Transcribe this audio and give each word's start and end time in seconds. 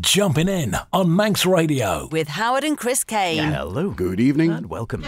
Jumping 0.00 0.48
in 0.48 0.76
on 0.92 1.14
Manx 1.14 1.44
Radio. 1.44 2.08
with 2.10 2.28
Howard 2.28 2.64
and 2.64 2.78
Chris 2.78 3.04
Kane. 3.04 3.52
Hello. 3.52 3.90
Good 3.90 4.18
evening. 4.18 4.50
And 4.50 4.70
welcome. 4.70 5.04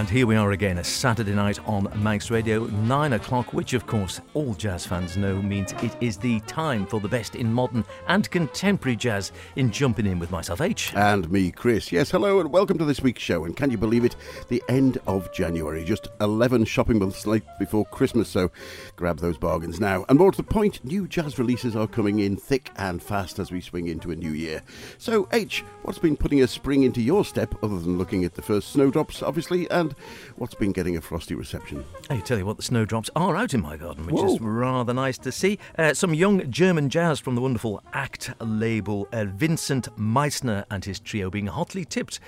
And 0.00 0.08
here 0.08 0.26
we 0.26 0.34
are 0.34 0.52
again, 0.52 0.78
a 0.78 0.82
Saturday 0.82 1.34
night 1.34 1.58
on 1.68 1.86
Manx 2.02 2.30
Radio, 2.30 2.64
9 2.64 3.12
o'clock, 3.12 3.52
which 3.52 3.74
of 3.74 3.86
course 3.86 4.18
all 4.32 4.54
jazz 4.54 4.86
fans 4.86 5.18
know 5.18 5.42
means 5.42 5.72
it 5.82 5.94
is 6.00 6.16
the 6.16 6.40
time 6.46 6.86
for 6.86 7.00
the 7.00 7.08
best 7.08 7.34
in 7.34 7.52
modern 7.52 7.84
and 8.08 8.30
contemporary 8.30 8.96
jazz 8.96 9.30
in 9.56 9.70
Jumping 9.70 10.06
In 10.06 10.18
with 10.18 10.30
myself, 10.30 10.62
H. 10.62 10.94
And 10.96 11.30
me, 11.30 11.50
Chris. 11.50 11.92
Yes, 11.92 12.10
hello 12.10 12.40
and 12.40 12.50
welcome 12.50 12.78
to 12.78 12.86
this 12.86 13.02
week's 13.02 13.20
show. 13.20 13.44
And 13.44 13.54
can 13.54 13.70
you 13.70 13.76
believe 13.76 14.06
it? 14.06 14.16
The 14.48 14.62
end 14.70 14.96
of 15.06 15.30
January, 15.34 15.84
just 15.84 16.08
11 16.22 16.64
shopping 16.64 16.98
months 16.98 17.26
late 17.26 17.44
before 17.58 17.84
Christmas, 17.84 18.30
so 18.30 18.50
grab 18.96 19.18
those 19.18 19.36
bargains 19.36 19.80
now. 19.80 20.06
And 20.08 20.18
more 20.18 20.32
to 20.32 20.36
the 20.38 20.42
point, 20.42 20.82
new 20.82 21.08
jazz 21.08 21.38
releases 21.38 21.76
are 21.76 21.86
coming 21.86 22.20
in 22.20 22.38
thick 22.38 22.70
and 22.76 23.02
fast 23.02 23.38
as 23.38 23.52
we 23.52 23.60
swing 23.60 23.88
into 23.88 24.12
a 24.12 24.16
new 24.16 24.32
year. 24.32 24.62
So, 24.96 25.28
H, 25.34 25.62
what's 25.82 25.98
been 25.98 26.16
putting 26.16 26.42
a 26.42 26.46
spring 26.46 26.84
into 26.84 27.02
your 27.02 27.22
step 27.22 27.54
other 27.62 27.78
than 27.78 27.98
looking 27.98 28.24
at 28.24 28.32
the 28.32 28.40
first 28.40 28.70
snowdrops, 28.70 29.22
obviously, 29.22 29.70
and 29.70 29.89
what's 30.36 30.54
been 30.54 30.72
getting 30.72 30.96
a 30.96 31.00
frosty 31.00 31.34
reception? 31.34 31.84
I 32.08 32.18
tell 32.18 32.38
you 32.38 32.46
what, 32.46 32.56
the 32.56 32.62
snowdrops 32.62 33.10
are 33.16 33.36
out 33.36 33.54
in 33.54 33.60
my 33.60 33.76
garden, 33.76 34.06
which 34.06 34.14
Whoa. 34.14 34.34
is 34.34 34.40
rather 34.40 34.94
nice 34.94 35.18
to 35.18 35.32
see. 35.32 35.58
Uh, 35.78 35.94
some 35.94 36.14
young 36.14 36.50
German 36.50 36.88
jazz 36.90 37.20
from 37.20 37.34
the 37.34 37.40
wonderful 37.40 37.82
ACT 37.92 38.32
label. 38.40 39.08
Uh, 39.12 39.24
Vincent 39.24 39.88
Meissner 39.96 40.64
and 40.70 40.84
his 40.84 41.00
trio 41.00 41.30
being 41.30 41.46
hotly 41.46 41.84
tipped 41.84 42.20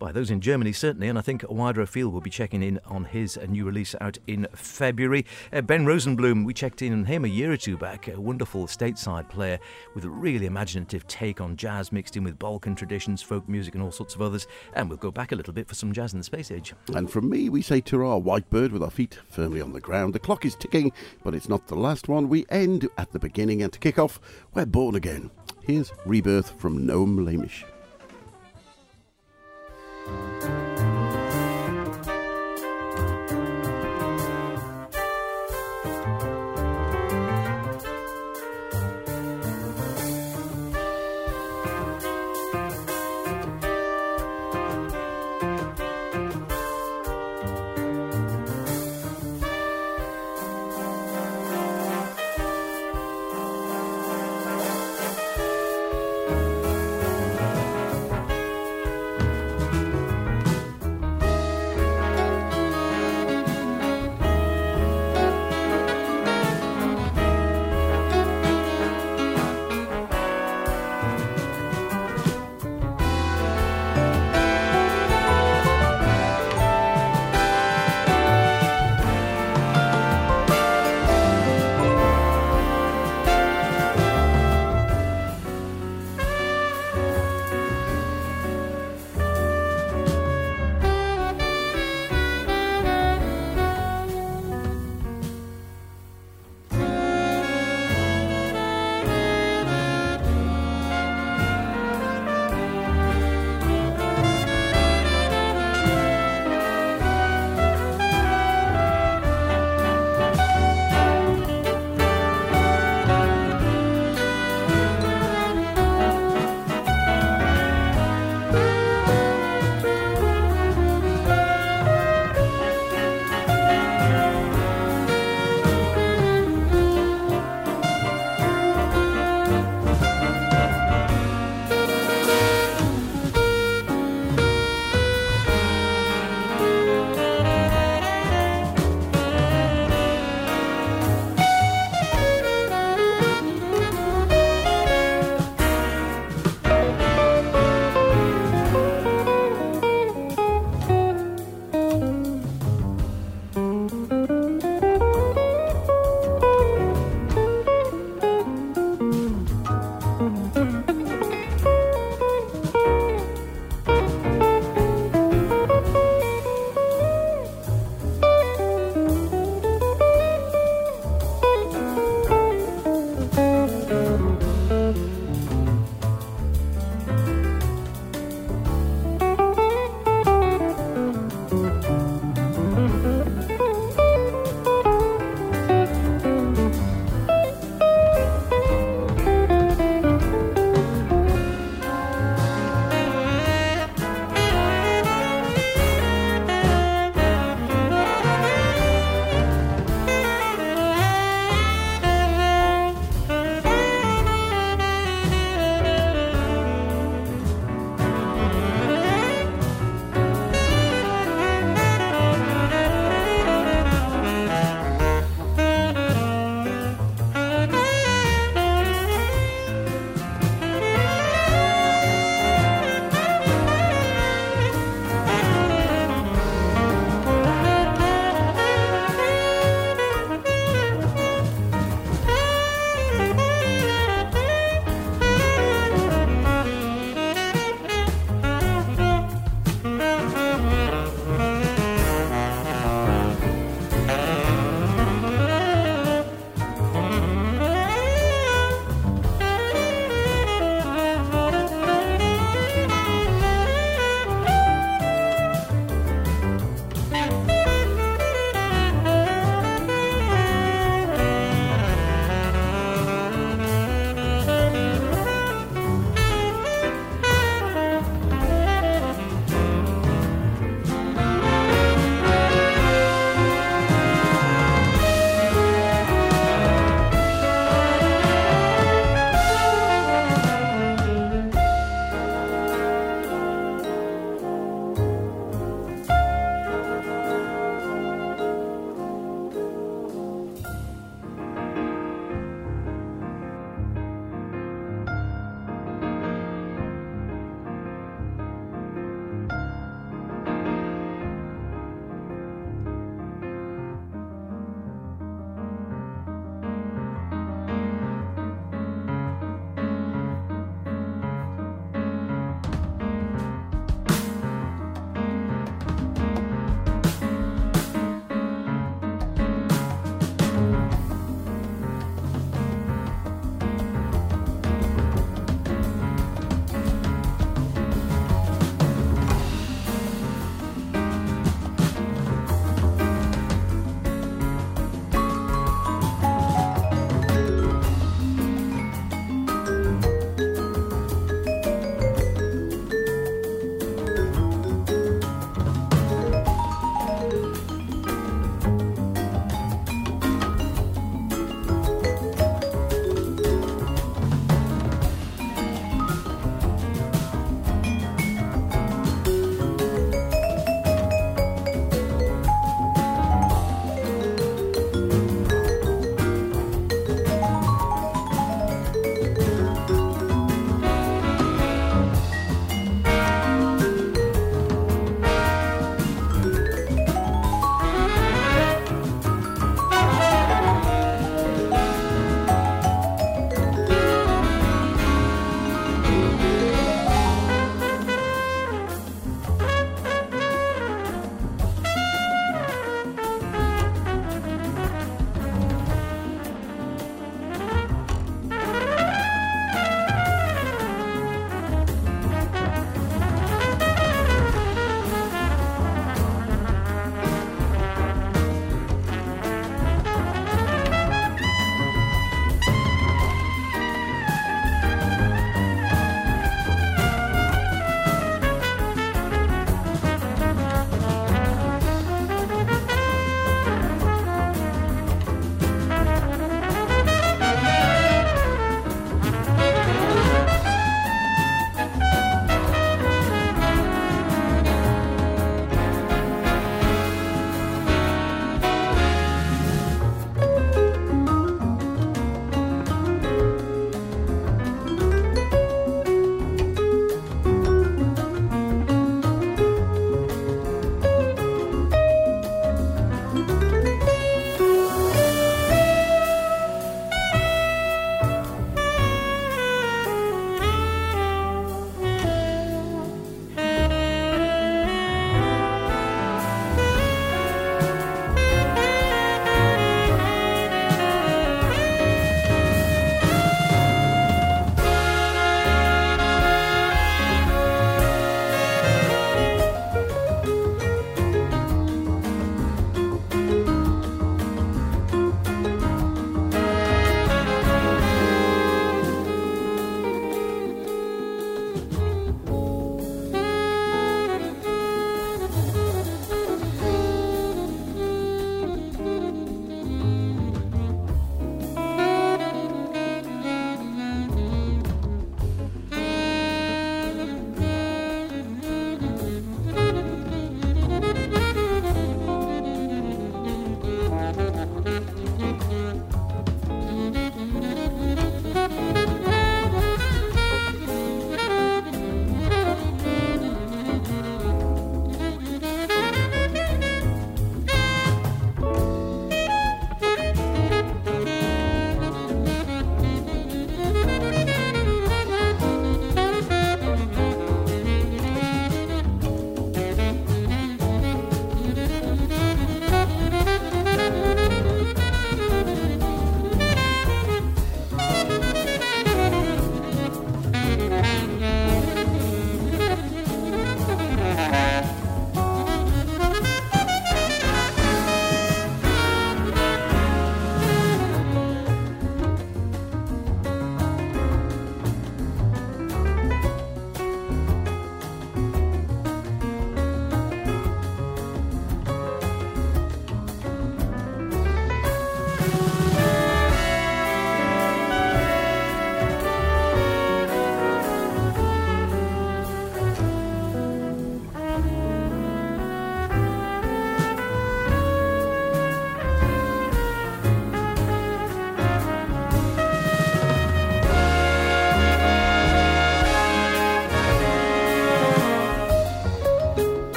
by 0.00 0.10
those 0.10 0.30
in 0.30 0.40
Germany, 0.40 0.72
certainly, 0.72 1.08
and 1.08 1.18
I 1.18 1.22
think 1.22 1.44
wider 1.48 1.86
will 1.94 2.20
be 2.20 2.30
checking 2.30 2.62
in 2.62 2.80
on 2.86 3.04
his 3.04 3.38
new 3.48 3.64
release 3.66 3.94
out 4.00 4.18
in 4.26 4.48
February. 4.54 5.26
Uh, 5.52 5.60
ben 5.60 5.84
Rosenblum, 5.84 6.44
we 6.44 6.54
checked 6.54 6.82
in 6.82 6.92
on 6.92 7.04
him 7.04 7.24
a 7.24 7.28
year 7.28 7.52
or 7.52 7.56
two 7.56 7.76
back, 7.76 8.08
a 8.08 8.18
wonderful 8.18 8.66
stateside 8.66 9.28
player 9.28 9.60
with 9.94 10.04
a 10.04 10.10
really 10.10 10.46
imaginative 10.46 11.06
take 11.06 11.40
on 11.40 11.54
jazz 11.54 11.92
mixed 11.92 12.16
in 12.16 12.24
with 12.24 12.38
Balkan 12.38 12.74
traditions, 12.74 13.22
folk 13.22 13.48
music, 13.48 13.74
and 13.74 13.82
all 13.82 13.92
sorts 13.92 14.14
of 14.14 14.22
others. 14.22 14.46
And 14.72 14.88
we'll 14.88 14.98
go 14.98 15.10
back 15.10 15.32
a 15.32 15.36
little 15.36 15.52
bit 15.52 15.68
for 15.68 15.74
some 15.74 15.92
jazz 15.92 16.14
in 16.14 16.18
the 16.18 16.24
space 16.24 16.50
age. 16.50 16.74
And 16.94 17.10
from 17.10 17.28
me, 17.28 17.50
we 17.50 17.60
say 17.60 17.80
to 17.82 18.04
our 18.06 18.18
white 18.18 18.48
bird 18.48 18.72
with 18.72 18.82
our 18.82 18.90
feet 18.90 19.18
firmly 19.28 19.60
on 19.60 19.72
the 19.72 19.80
ground. 19.80 20.14
The 20.14 20.18
clock 20.18 20.46
is 20.46 20.56
ticking, 20.56 20.92
but 21.22 21.34
it's 21.34 21.48
not 21.48 21.66
the 21.66 21.76
last 21.76 22.08
one. 22.08 22.30
We 22.30 22.46
end 22.48 22.88
at 22.96 23.12
the 23.12 23.18
beginning, 23.18 23.62
and 23.62 23.72
to 23.72 23.78
kick 23.78 23.98
off, 23.98 24.18
we're 24.54 24.66
born 24.66 24.94
again. 24.94 25.30
Here's 25.62 25.92
Rebirth 26.06 26.58
from 26.58 26.86
Noam 26.86 27.18
Lemish. 27.18 27.69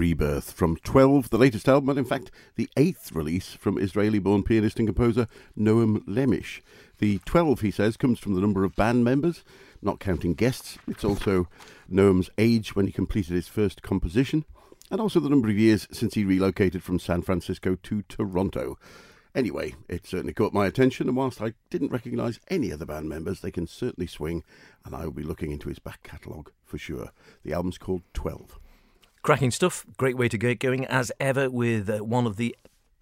Rebirth 0.00 0.52
from 0.52 0.76
12, 0.78 1.28
the 1.28 1.36
latest 1.36 1.68
album, 1.68 1.90
and 1.90 1.98
in 1.98 2.06
fact, 2.06 2.30
the 2.56 2.70
eighth 2.74 3.12
release 3.12 3.52
from 3.52 3.76
Israeli 3.76 4.18
born 4.18 4.42
pianist 4.42 4.78
and 4.78 4.88
composer 4.88 5.28
Noam 5.58 6.02
Lemish. 6.06 6.62
The 7.00 7.18
12, 7.26 7.60
he 7.60 7.70
says, 7.70 7.98
comes 7.98 8.18
from 8.18 8.34
the 8.34 8.40
number 8.40 8.64
of 8.64 8.74
band 8.74 9.04
members, 9.04 9.44
not 9.82 10.00
counting 10.00 10.32
guests. 10.32 10.78
It's 10.88 11.04
also 11.04 11.48
Noam's 11.92 12.30
age 12.38 12.74
when 12.74 12.86
he 12.86 12.92
completed 12.92 13.34
his 13.34 13.46
first 13.46 13.82
composition, 13.82 14.46
and 14.90 15.02
also 15.02 15.20
the 15.20 15.28
number 15.28 15.50
of 15.50 15.58
years 15.58 15.86
since 15.92 16.14
he 16.14 16.24
relocated 16.24 16.82
from 16.82 16.98
San 16.98 17.20
Francisco 17.20 17.76
to 17.82 18.00
Toronto. 18.08 18.78
Anyway, 19.34 19.74
it 19.86 20.06
certainly 20.06 20.32
caught 20.32 20.54
my 20.54 20.66
attention, 20.66 21.08
and 21.08 21.16
whilst 21.18 21.42
I 21.42 21.52
didn't 21.68 21.92
recognise 21.92 22.40
any 22.48 22.70
of 22.70 22.78
the 22.78 22.86
band 22.86 23.10
members, 23.10 23.40
they 23.40 23.50
can 23.50 23.66
certainly 23.66 24.06
swing, 24.06 24.44
and 24.82 24.94
I 24.94 25.04
will 25.04 25.12
be 25.12 25.22
looking 25.22 25.52
into 25.52 25.68
his 25.68 25.78
back 25.78 26.02
catalogue 26.02 26.52
for 26.64 26.78
sure. 26.78 27.10
The 27.44 27.52
album's 27.52 27.76
called 27.76 28.00
12. 28.14 28.58
Cracking 29.22 29.50
stuff. 29.50 29.84
Great 29.98 30.16
way 30.16 30.28
to 30.30 30.38
get 30.38 30.60
going, 30.60 30.86
as 30.86 31.12
ever, 31.20 31.50
with 31.50 31.90
uh, 31.90 31.98
one 31.98 32.26
of 32.26 32.36
the 32.36 32.56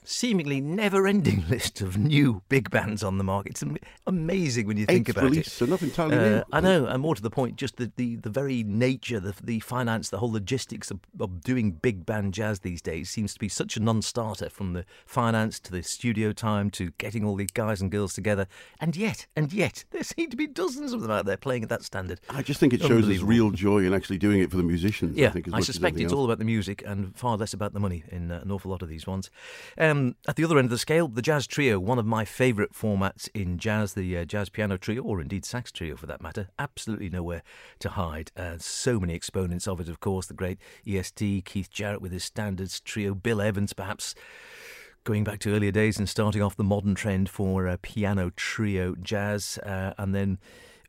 seemingly 0.05 0.61
never-ending 0.61 1.45
list 1.51 1.81
of 1.81 1.97
new 1.99 2.43
big 2.49 2.71
bands 2.71 3.03
on 3.03 3.19
the 3.19 3.25
market. 3.25 3.51
It's 3.51 3.65
amazing 4.07 4.67
when 4.67 4.77
you 4.77 4.87
think 4.87 5.09
Eighth 5.09 5.17
about 5.17 5.31
release, 5.31 5.47
it. 5.49 5.51
so 5.51 5.67
not 5.67 5.83
entirely 5.83 6.17
Uh, 6.17 6.21
new. 6.39 6.43
I 6.53 6.61
know, 6.61 6.87
and 6.87 7.03
more 7.03 7.15
to 7.15 7.21
the 7.23 7.31
point, 7.31 7.57
just 7.57 7.77
the, 7.77 7.93
the, 7.97 8.17
the 8.17 8.31
very 8.31 8.63
nature, 8.63 9.21
the, 9.21 9.35
the 9.43 9.61
finance, 9.61 10.09
the 10.09 10.19
whole 10.19 10.33
logistics 10.33 10.91
of, 10.91 11.01
of 11.21 11.43
doing 11.43 11.73
big 11.73 12.07
band 12.07 12.33
jazz 12.35 12.61
these 12.61 12.81
days 12.81 13.11
seems 13.11 13.35
to 13.35 13.39
be 13.41 13.49
such 13.49 13.77
a 13.77 13.81
non-starter 13.81 14.49
from 14.49 14.73
the 14.73 14.85
finance 15.07 15.61
to 15.61 15.73
the 15.73 15.83
studio 15.83 16.33
time 16.33 16.71
to 16.71 16.91
getting 16.99 17.25
all 17.25 17.37
the 17.37 17.47
guys 17.53 17.81
and 17.81 17.91
girls 17.91 18.15
together. 18.15 18.47
And 18.81 18.97
yet, 18.97 19.27
and 19.37 19.53
yet, 19.53 19.85
there 19.91 20.03
seem 20.05 20.31
to 20.31 20.37
be 20.37 20.47
dozens 20.47 20.93
of 20.93 21.03
them 21.03 21.11
out 21.11 21.27
there 21.27 21.37
playing 21.37 21.65
at 21.65 21.69
that 21.69 21.83
standard. 21.83 22.21
I 22.31 22.43
just 22.43 22.61
think 22.61 22.73
it 22.73 22.81
shows 22.83 23.09
us 23.09 23.21
real 23.21 23.51
joy 23.51 23.85
in 23.85 23.93
actually 23.93 24.19
doing 24.19 24.41
it 24.41 24.51
for 24.51 24.57
the 24.57 24.63
musicians. 24.63 25.17
Yeah, 25.19 25.29
I, 25.29 25.31
think, 25.31 25.49
as 25.49 25.55
I, 25.55 25.61
suspect 25.61 25.97
it's 25.97 26.13
else. 26.13 26.19
all 26.19 26.25
about 26.25 26.39
the 26.39 26.45
music 26.45 26.83
and 26.87 27.15
far 27.17 27.37
less 27.37 27.53
about 27.53 27.73
the 27.75 27.81
money 27.81 28.05
in 28.11 28.31
uh, 28.31 28.41
an 28.43 28.51
awful 28.51 28.71
lot 28.71 28.83
of 28.83 28.89
these 28.89 29.07
ones. 29.07 29.31
Um, 29.77 29.88
at 30.27 30.37
the 30.37 30.45
other 30.45 30.59
end 30.59 30.67
of 30.67 30.71
the 30.71 30.79
scale, 30.79 31.09
the 31.09 31.23
jazz 31.23 31.47
trio, 31.47 31.79
one 31.79 31.99
of 31.99 32.07
my 32.07 32.25
favourite 32.25 32.73
formats 32.73 33.29
in 33.35 33.59
jazz, 33.59 33.95
the 33.95 34.19
uh, 34.19 34.25
jazz 34.25 34.49
piano 34.49 34.77
trio, 34.77 35.03
or 35.03 35.21
indeed 35.21 35.45
sax 35.45 35.73
trio 35.73 35.97
for 35.97 36.07
that 36.07 36.23
matter, 36.23 36.49
absolutely 36.59 37.11
nowhere 37.11 37.43
to 37.79 37.91
hide. 37.91 38.31
Uh, 38.37 38.57
so 38.59 39.01
many 39.01 39.15
exponents 39.15 39.67
of 39.67 39.81
it, 39.81 39.89
of 39.89 40.01
course, 40.01 40.27
the 40.27 40.35
great 40.35 40.59
EST, 40.87 41.45
Keith 41.45 41.71
Jarrett 41.71 42.03
with 42.03 42.13
his 42.13 42.25
standards 42.25 42.81
trio, 42.81 43.15
Bill 43.15 43.41
Evans 43.41 43.73
perhaps 43.73 44.15
going 45.05 45.25
back 45.25 45.39
to 45.41 45.55
earlier 45.55 45.73
days 45.73 45.99
and 45.99 46.09
starting 46.09 46.43
off 46.43 46.57
the 46.57 46.65
modern 46.65 46.95
trend 46.95 47.31
for 47.31 47.67
uh, 47.67 47.77
piano 47.81 48.31
trio 48.37 48.95
jazz, 49.01 49.59
uh, 49.65 49.95
and 49.97 50.15
then 50.15 50.39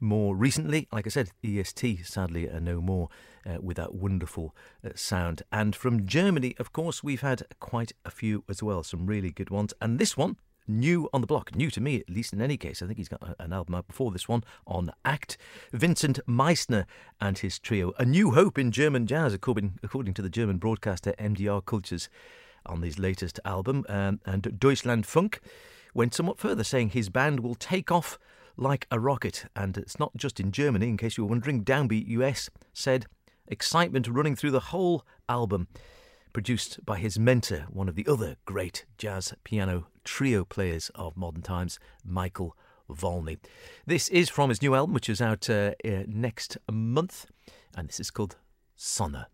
more 0.02 0.36
recently, 0.36 0.88
like 0.92 1.06
I 1.06 1.10
said, 1.10 1.32
EST 1.44 2.06
sadly 2.06 2.50
uh, 2.50 2.60
no 2.60 2.82
more 2.82 3.10
uh, 3.46 3.58
with 3.62 3.78
that 3.78 3.94
wonderful 3.94 4.56
uh, 4.86 4.90
sound. 4.96 5.44
And 5.52 5.76
from 5.76 6.06
Germany, 6.06 6.56
of 6.58 6.72
course, 6.74 7.04
we've 7.04 7.22
had 7.22 7.44
quite 7.60 7.94
a 8.06 8.12
few 8.12 8.44
as 8.50 8.64
well, 8.64 8.84
some 8.84 9.06
really 9.06 9.32
good 9.32 9.50
ones. 9.50 9.74
And 9.82 10.00
this 10.00 10.18
one, 10.18 10.38
new 10.68 11.10
on 11.14 11.22
the 11.22 11.28
block, 11.28 11.56
new 11.56 11.70
to 11.72 11.82
me 11.82 12.00
at 12.00 12.10
least 12.10 12.32
in 12.32 12.42
any 12.42 12.56
case. 12.58 12.82
I 12.82 12.86
think 12.86 12.98
he's 12.98 13.10
got 13.10 13.24
a- 13.24 13.42
an 13.42 13.52
album 13.52 13.76
out 13.76 13.88
before 13.88 14.12
this 14.12 14.28
one 14.28 14.44
on 14.68 14.92
Act. 15.04 15.38
Vincent 15.74 16.20
Meissner 16.28 16.86
and 17.20 17.38
his 17.38 17.60
trio, 17.60 17.94
A 17.98 18.06
New 18.06 18.32
Hope 18.32 18.58
in 18.58 18.72
German 18.72 19.08
Jazz, 19.08 19.34
according, 19.34 19.80
according 19.84 20.14
to 20.14 20.22
the 20.22 20.30
German 20.30 20.58
broadcaster 20.58 21.14
MDR 21.18 21.62
Cultures 21.66 22.10
on 22.66 22.82
his 22.84 23.00
latest 23.00 23.40
album. 23.44 23.86
Um, 23.90 24.22
and 24.26 24.44
Deutschlandfunk 24.44 25.40
went 25.94 26.14
somewhat 26.14 26.40
further, 26.40 26.64
saying 26.64 26.90
his 26.90 27.10
band 27.10 27.40
will 27.40 27.56
take 27.56 27.92
off 27.92 28.20
like 28.56 28.86
a 28.92 29.00
rocket. 29.00 29.46
And 29.56 29.78
it's 29.78 29.98
not 29.98 30.16
just 30.16 30.40
in 30.40 30.52
Germany, 30.52 30.88
in 30.88 30.98
case 30.98 31.18
you 31.18 31.24
were 31.24 31.30
wondering. 31.30 31.64
Downbeat 31.64 32.08
US 32.10 32.50
said 32.74 33.08
excitement 33.50 34.08
running 34.08 34.36
through 34.36 34.52
the 34.52 34.60
whole 34.60 35.06
album. 35.28 35.68
Produced 36.32 36.86
by 36.86 37.00
his 37.00 37.18
mentor, 37.18 37.66
one 37.70 37.90
of 37.90 37.96
the 37.96 38.08
other 38.08 38.36
great 38.46 38.86
jazz 38.98 39.34
piano 39.44 39.88
trio 40.04 40.46
players 40.46 40.90
of 40.94 41.18
modern 41.18 41.42
times, 41.42 41.80
Michael 42.06 42.56
Wollny. 42.88 43.40
This 43.86 44.08
is 44.10 44.30
from 44.30 44.50
his 44.50 44.62
new 44.62 44.76
album, 44.76 44.94
which 44.94 45.10
is 45.10 45.22
out 45.22 45.50
uh, 45.50 45.74
uh, 45.84 46.04
next 46.08 46.58
month, 46.72 47.26
and 47.76 47.90
this 47.90 48.00
is 48.00 48.12
called 48.12 48.38
Sonne. 48.76 49.26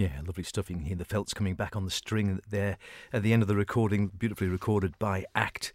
Yeah, 0.00 0.22
lovely 0.24 0.44
stuff. 0.44 0.70
You 0.70 0.76
can 0.76 0.86
hear 0.86 0.96
the 0.96 1.04
felts 1.04 1.34
coming 1.34 1.52
back 1.52 1.76
on 1.76 1.84
the 1.84 1.90
string 1.90 2.40
there 2.48 2.78
at 3.12 3.22
the 3.22 3.34
end 3.34 3.42
of 3.42 3.48
the 3.48 3.54
recording, 3.54 4.06
beautifully 4.06 4.48
recorded 4.48 4.98
by 4.98 5.26
Act 5.34 5.74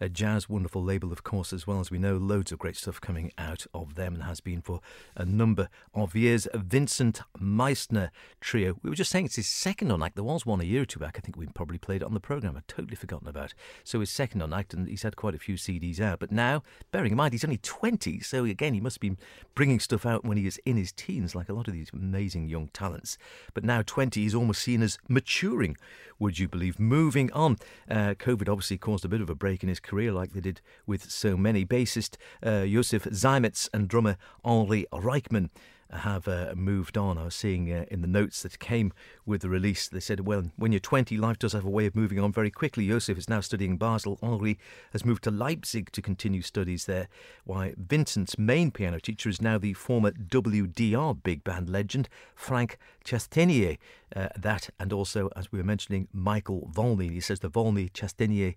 a 0.00 0.08
jazz 0.08 0.48
wonderful 0.48 0.82
label, 0.82 1.12
of 1.12 1.22
course, 1.22 1.52
as 1.52 1.66
well 1.66 1.80
as 1.80 1.90
we 1.90 1.98
know. 1.98 2.16
Loads 2.16 2.52
of 2.52 2.58
great 2.58 2.76
stuff 2.76 3.00
coming 3.00 3.32
out 3.38 3.66
of 3.74 3.94
them 3.94 4.14
and 4.14 4.24
has 4.24 4.40
been 4.40 4.60
for 4.60 4.80
a 5.16 5.24
number 5.24 5.68
of 5.94 6.14
years. 6.14 6.46
Vincent 6.54 7.22
Meissner 7.38 8.10
Trio. 8.40 8.78
We 8.82 8.90
were 8.90 8.96
just 8.96 9.10
saying 9.10 9.26
it's 9.26 9.36
his 9.36 9.48
second 9.48 9.90
on 9.90 10.02
act. 10.02 10.16
There 10.16 10.24
was 10.24 10.44
one 10.44 10.60
a 10.60 10.64
year 10.64 10.82
or 10.82 10.86
two 10.86 11.00
back. 11.00 11.16
I 11.16 11.20
think 11.20 11.36
we 11.36 11.46
probably 11.46 11.78
played 11.78 12.02
it 12.02 12.06
on 12.06 12.14
the 12.14 12.20
programme. 12.20 12.56
I'd 12.56 12.68
totally 12.68 12.96
forgotten 12.96 13.28
about. 13.28 13.54
So 13.84 14.00
his 14.00 14.10
second 14.10 14.42
on 14.42 14.52
act, 14.52 14.74
and 14.74 14.88
he's 14.88 15.02
had 15.02 15.16
quite 15.16 15.34
a 15.34 15.38
few 15.38 15.54
CDs 15.54 16.00
out. 16.00 16.18
But 16.18 16.32
now, 16.32 16.62
bearing 16.90 17.12
in 17.12 17.16
mind, 17.16 17.32
he's 17.32 17.44
only 17.44 17.58
20, 17.58 18.20
so 18.20 18.44
again, 18.44 18.74
he 18.74 18.80
must 18.80 18.96
have 18.96 19.00
been 19.00 19.18
bringing 19.54 19.80
stuff 19.80 20.04
out 20.04 20.24
when 20.24 20.36
he 20.36 20.44
was 20.44 20.58
in 20.64 20.76
his 20.76 20.92
teens, 20.92 21.34
like 21.34 21.48
a 21.48 21.54
lot 21.54 21.68
of 21.68 21.74
these 21.74 21.90
amazing 21.92 22.48
young 22.48 22.68
talents. 22.68 23.18
But 23.54 23.64
now 23.64 23.82
20 23.82 24.20
he's 24.20 24.34
almost 24.34 24.62
seen 24.62 24.82
as 24.82 24.98
maturing, 25.08 25.76
would 26.18 26.38
you 26.38 26.48
believe? 26.48 26.78
Moving 26.78 27.32
on. 27.32 27.56
Uh, 27.90 28.14
COVID 28.14 28.48
obviously 28.48 28.78
caused 28.78 29.04
a 29.04 29.08
bit 29.08 29.20
of 29.20 29.30
a 29.30 29.34
break 29.34 29.62
in 29.62 29.68
his 29.68 29.80
career, 29.86 30.12
like 30.12 30.32
they 30.32 30.40
did 30.40 30.60
with 30.86 31.10
so 31.10 31.36
many. 31.36 31.64
Bassist 31.64 32.16
uh, 32.42 32.66
Josef 32.66 33.04
Zeimetz 33.04 33.68
and 33.72 33.88
drummer 33.88 34.16
Henri 34.44 34.86
Reichmann 34.92 35.50
have 35.90 36.26
uh, 36.26 36.52
moved 36.56 36.98
on. 36.98 37.18
I 37.18 37.24
was 37.24 37.34
seeing 37.34 37.72
uh, 37.72 37.84
in 37.90 38.00
the 38.00 38.08
notes 38.08 38.42
that 38.42 38.58
came 38.58 38.92
with 39.24 39.42
the 39.42 39.48
release, 39.48 39.88
they 39.88 40.00
said, 40.00 40.20
well, 40.20 40.50
when 40.56 40.72
you're 40.72 40.80
20, 40.80 41.16
life 41.16 41.38
does 41.38 41.52
have 41.52 41.64
a 41.64 41.70
way 41.70 41.86
of 41.86 41.94
moving 41.94 42.18
on 42.18 42.32
very 42.32 42.50
quickly. 42.50 42.88
Josef 42.88 43.16
is 43.18 43.28
now 43.28 43.40
studying 43.40 43.76
Basel. 43.76 44.18
Henri 44.22 44.58
has 44.92 45.04
moved 45.04 45.24
to 45.24 45.30
Leipzig 45.30 45.92
to 45.92 46.02
continue 46.02 46.42
studies 46.42 46.86
there, 46.86 47.08
Why, 47.44 47.74
Vincent's 47.76 48.38
main 48.38 48.70
piano 48.70 48.98
teacher 48.98 49.28
is 49.28 49.40
now 49.40 49.58
the 49.58 49.74
former 49.74 50.10
WDR 50.10 51.22
big 51.22 51.44
band 51.44 51.70
legend, 51.70 52.08
Frank 52.34 52.78
Chastenier. 53.04 53.78
Uh, 54.14 54.28
that, 54.36 54.70
and 54.78 54.92
also, 54.92 55.30
as 55.36 55.50
we 55.52 55.58
were 55.58 55.64
mentioning, 55.64 56.08
Michael 56.12 56.70
Wollny. 56.74 57.10
He 57.10 57.20
says 57.20 57.40
the 57.40 57.50
Wollny 57.50 57.92
Chastenier 57.92 58.54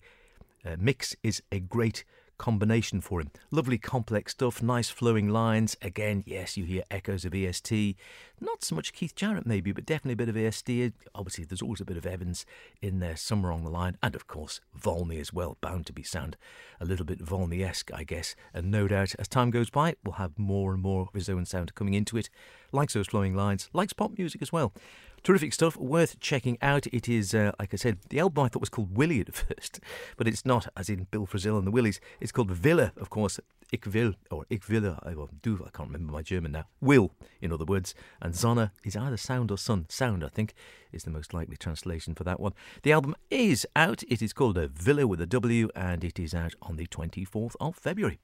uh, 0.65 0.75
mix 0.79 1.15
is 1.23 1.41
a 1.51 1.59
great 1.59 2.03
combination 2.39 3.01
for 3.01 3.21
him. 3.21 3.29
Lovely 3.51 3.77
complex 3.77 4.31
stuff, 4.31 4.63
nice 4.63 4.89
flowing 4.89 5.29
lines. 5.29 5.77
Again, 5.83 6.23
yes, 6.25 6.57
you 6.57 6.63
hear 6.63 6.81
echoes 6.89 7.25
of 7.25 7.35
EST. 7.35 7.95
Not 8.39 8.63
so 8.63 8.75
much 8.75 8.93
Keith 8.93 9.13
Jarrett, 9.13 9.45
maybe, 9.45 9.71
but 9.71 9.85
definitely 9.85 10.13
a 10.13 10.15
bit 10.15 10.29
of 10.29 10.37
EST. 10.37 10.93
Obviously, 11.13 11.43
there's 11.43 11.61
always 11.61 11.81
a 11.81 11.85
bit 11.85 11.97
of 11.97 12.05
Evans 12.05 12.45
in 12.81 12.99
there 12.99 13.17
somewhere 13.17 13.51
along 13.51 13.65
the 13.65 13.69
line. 13.69 13.97
And 14.01 14.15
of 14.15 14.25
course, 14.25 14.61
Wollny 14.81 15.19
as 15.19 15.31
well, 15.31 15.57
bound 15.61 15.85
to 15.87 15.93
be 15.93 16.01
sound 16.01 16.37
a 16.79 16.85
little 16.85 17.05
bit 17.05 17.23
Wollny 17.23 17.63
esque, 17.63 17.91
I 17.93 18.03
guess. 18.03 18.35
And 18.53 18.71
no 18.71 18.87
doubt, 18.87 19.13
as 19.19 19.27
time 19.27 19.51
goes 19.51 19.69
by, 19.69 19.95
we'll 20.03 20.13
have 20.13 20.39
more 20.39 20.73
and 20.73 20.81
more 20.81 21.01
of 21.01 21.13
his 21.13 21.29
own 21.29 21.45
sound 21.45 21.75
coming 21.75 21.93
into 21.93 22.17
it. 22.17 22.29
Likes 22.71 22.93
those 22.93 23.07
flowing 23.07 23.35
lines, 23.35 23.69
likes 23.73 23.93
pop 23.93 24.17
music 24.17 24.41
as 24.41 24.53
well. 24.53 24.73
Terrific 25.23 25.53
stuff, 25.53 25.75
worth 25.77 26.19
checking 26.19 26.57
out. 26.61 26.87
It 26.87 27.09
is, 27.09 27.33
uh, 27.33 27.51
like 27.59 27.73
I 27.73 27.77
said, 27.77 27.99
the 28.09 28.19
album 28.19 28.45
I 28.45 28.47
thought 28.47 28.61
was 28.61 28.69
called 28.69 28.95
Willie 28.95 29.19
at 29.21 29.33
first, 29.35 29.79
but 30.17 30.27
it's 30.27 30.45
not, 30.45 30.67
as 30.77 30.89
in 30.89 31.07
Bill 31.11 31.27
Frisell 31.27 31.57
and 31.57 31.67
the 31.67 31.71
Willies. 31.71 31.99
It's 32.19 32.31
called 32.31 32.51
Villa, 32.51 32.93
of 32.97 33.09
course. 33.09 33.39
Ik 33.71 33.85
will, 33.85 34.13
or 34.31 34.45
Ik 34.49 34.63
will, 34.67 34.97
I 35.03 35.13
will 35.13 35.29
do, 35.43 35.63
I 35.65 35.69
can't 35.69 35.89
remember 35.89 36.11
my 36.11 36.23
German 36.23 36.53
now. 36.53 36.65
Will, 36.81 37.11
in 37.41 37.51
other 37.51 37.65
words. 37.65 37.93
And 38.21 38.35
Sonne 38.35 38.71
is 38.83 38.95
either 38.95 39.17
sound 39.17 39.51
or 39.51 39.57
sun. 39.57 39.85
Sound, 39.89 40.23
I 40.23 40.29
think, 40.29 40.53
is 40.91 41.03
the 41.03 41.11
most 41.11 41.33
likely 41.33 41.55
translation 41.55 42.15
for 42.15 42.23
that 42.23 42.39
one. 42.39 42.53
The 42.81 42.93
album 42.93 43.15
is 43.29 43.67
out. 43.75 44.01
It 44.09 44.21
is 44.21 44.33
called 44.33 44.57
a 44.57 44.67
Villa 44.67 45.05
with 45.05 45.21
a 45.21 45.27
W, 45.27 45.69
and 45.75 46.03
it 46.03 46.17
is 46.17 46.33
out 46.33 46.55
on 46.61 46.77
the 46.77 46.87
24th 46.87 47.55
of 47.59 47.75
February. 47.75 48.19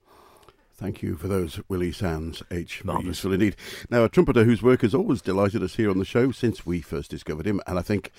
Thank 0.78 1.00
you 1.00 1.16
for 1.16 1.26
those 1.26 1.58
Willie 1.70 1.90
Sands 1.90 2.42
H. 2.50 2.84
Marvellous. 2.84 3.06
Useful 3.16 3.32
indeed. 3.32 3.56
Now, 3.88 4.04
a 4.04 4.10
trumpeter 4.10 4.44
whose 4.44 4.62
work 4.62 4.82
has 4.82 4.94
always 4.94 5.22
delighted 5.22 5.62
us 5.62 5.76
here 5.76 5.88
on 5.88 5.98
the 5.98 6.04
show 6.04 6.32
since 6.32 6.66
we 6.66 6.82
first 6.82 7.10
discovered 7.10 7.46
him, 7.46 7.62
and 7.66 7.78
I 7.78 7.82
think 7.82 8.12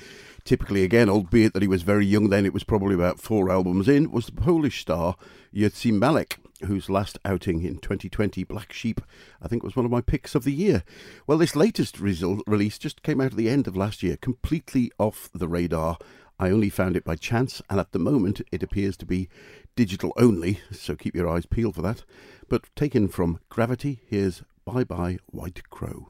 typically, 0.43 0.84
again, 0.84 1.08
albeit 1.08 1.54
that 1.54 1.62
he 1.62 1.67
was 1.67 1.84
very 1.84 2.04
young 2.04 2.30
then, 2.30 2.48
it 2.48 2.56
was 2.56 2.63
probably 2.63 2.96
about 2.96 3.20
four 3.20 3.52
albums 3.52 3.88
in, 3.88 4.10
was 4.10 4.26
the 4.26 4.32
Polish 4.32 4.82
star 4.82 5.17
Jerzy 5.54 5.91
Malek, 5.91 6.39
whose 6.65 6.89
last 6.89 7.20
outing 7.24 7.62
in 7.63 7.78
2020, 7.78 8.43
Black 8.43 8.74
Sheep, 8.74 9.02
I 9.39 9.48
think 9.48 9.62
was 9.62 9.76
one 9.76 9.86
of 9.86 9.91
my 9.91 10.02
picks 10.02 10.34
of 10.34 10.43
the 10.43 10.52
year. 10.52 10.84
Well, 11.28 11.38
this 11.38 11.56
latest 11.56 12.00
result, 12.00 12.41
release 12.48 12.80
just 12.80 13.04
came 13.04 13.22
out 13.22 13.34
at 13.34 13.38
the 13.38 13.50
end 13.50 13.67
of 13.67 13.78
last 13.78 14.02
year, 14.02 14.17
completely 14.17 14.91
off 14.98 15.30
the 15.32 15.48
radar. 15.48 16.00
I 16.39 16.50
only 16.50 16.70
found 16.70 16.96
it 16.96 17.04
by 17.04 17.17
chance, 17.17 17.62
and 17.70 17.80
at 17.80 17.91
the 17.91 18.00
moment 18.00 18.41
it 18.52 18.63
appears 18.63 18.98
to 18.98 19.06
be 19.06 19.30
digital 19.77 20.11
only, 20.17 20.59
so 20.71 20.95
keep 20.95 21.15
your 21.15 21.29
eyes 21.29 21.45
peeled 21.45 21.75
for 21.75 21.83
that. 21.83 22.03
But 22.49 22.75
taken 22.75 23.07
from 23.07 23.39
Gravity, 23.47 24.01
here's 24.07 24.41
Bye 24.65 24.83
Bye 24.83 25.19
White 25.27 25.69
Crow. 25.69 26.07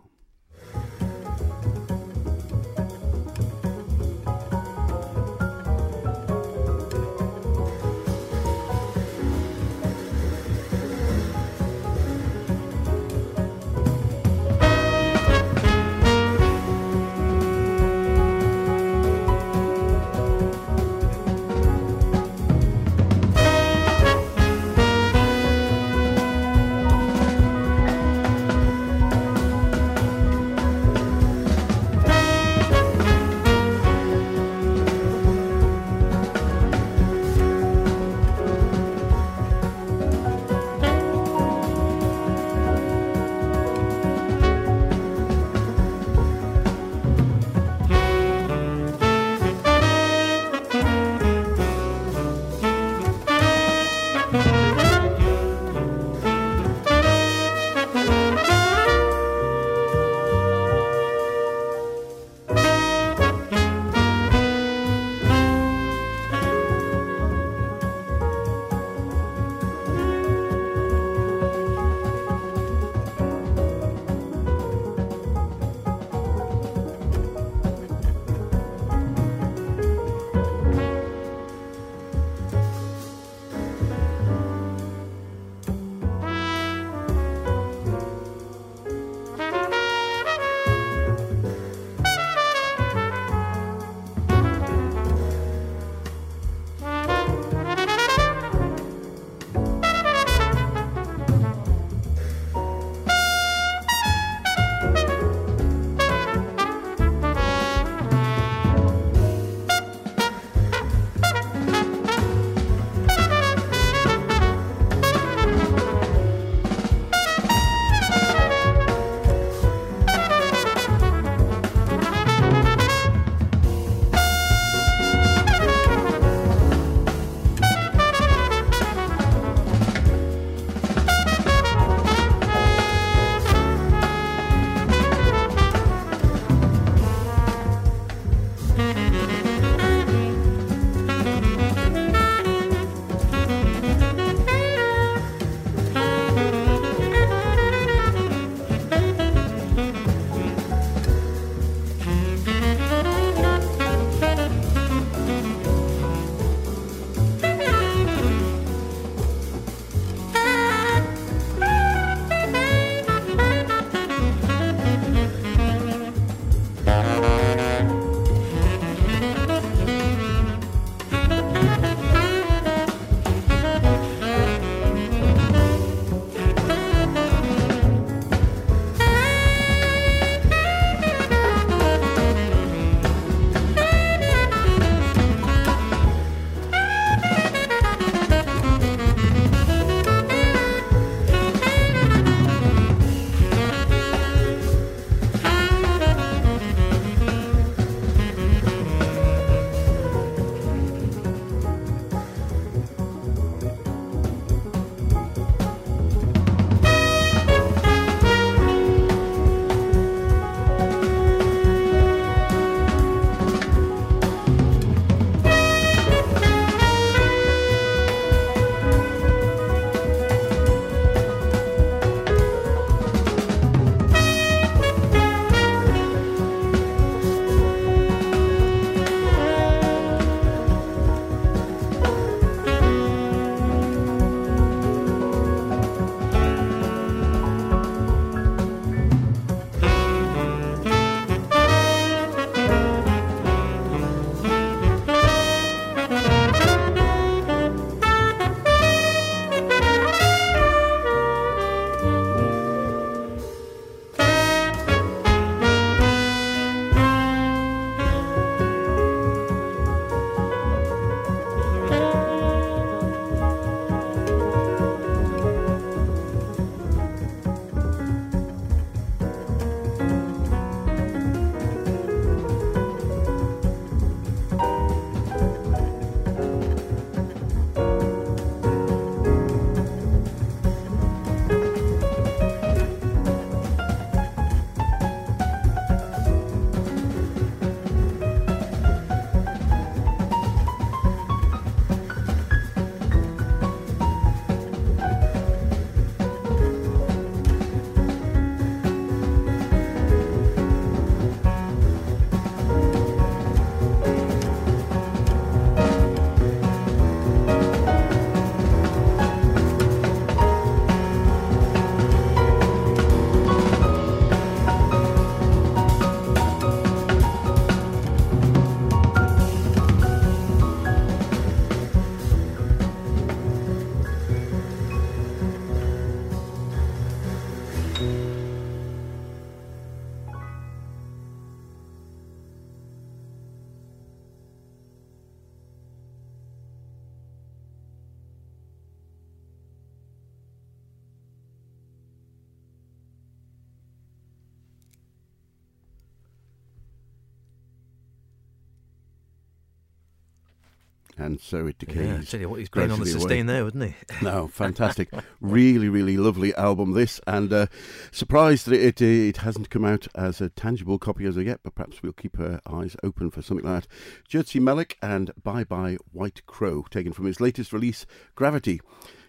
And 351.20 351.40
so 351.40 351.66
it 351.66 351.80
decays. 351.80 351.98
Yeah, 351.98 352.22
tell 352.22 352.40
you 352.40 352.50
what, 352.50 352.60
he's 352.60 352.70
playing 352.70 352.92
on 352.92 353.00
the 353.00 353.06
gradually 353.06 353.12
away. 353.14 353.20
sustain 353.22 353.46
there, 353.48 353.64
wouldn't 353.64 353.84
he? 353.86 353.96
No, 354.22 354.48
fantastic. 354.48 355.10
really, 355.42 355.90
really 355.90 356.16
lovely 356.16 356.54
album, 356.56 356.94
this. 356.94 357.20
And 357.26 357.52
uh, 357.52 357.68
surprised 358.12 358.68
that 358.68 358.80
it, 358.80 359.02
it 359.02 359.38
hasn't 359.38 359.70
come 359.72 359.84
out 359.84 360.08
as 360.14 360.42
a 360.42 360.50
tangible 360.50 361.00
copy 361.00 361.26
as 361.26 361.36
of 361.38 361.46
yet, 361.46 361.62
but 361.64 361.74
perhaps 361.76 362.04
we'll 362.04 362.14
keep 362.14 362.40
our 362.40 362.62
eyes 362.68 362.96
open 363.04 363.32
for 363.32 363.42
something 363.42 363.66
like 363.66 363.84
that. 363.84 363.90
Jerzy 364.30 364.62
Malek 364.62 364.98
and 365.02 365.32
Bye 365.44 365.64
Bye 365.64 365.98
White 366.12 366.46
Crow, 366.46 366.86
taken 366.90 367.14
from 367.14 367.26
his 367.26 367.42
latest 367.42 367.74
release, 367.74 368.06
Gravity. 368.36 368.80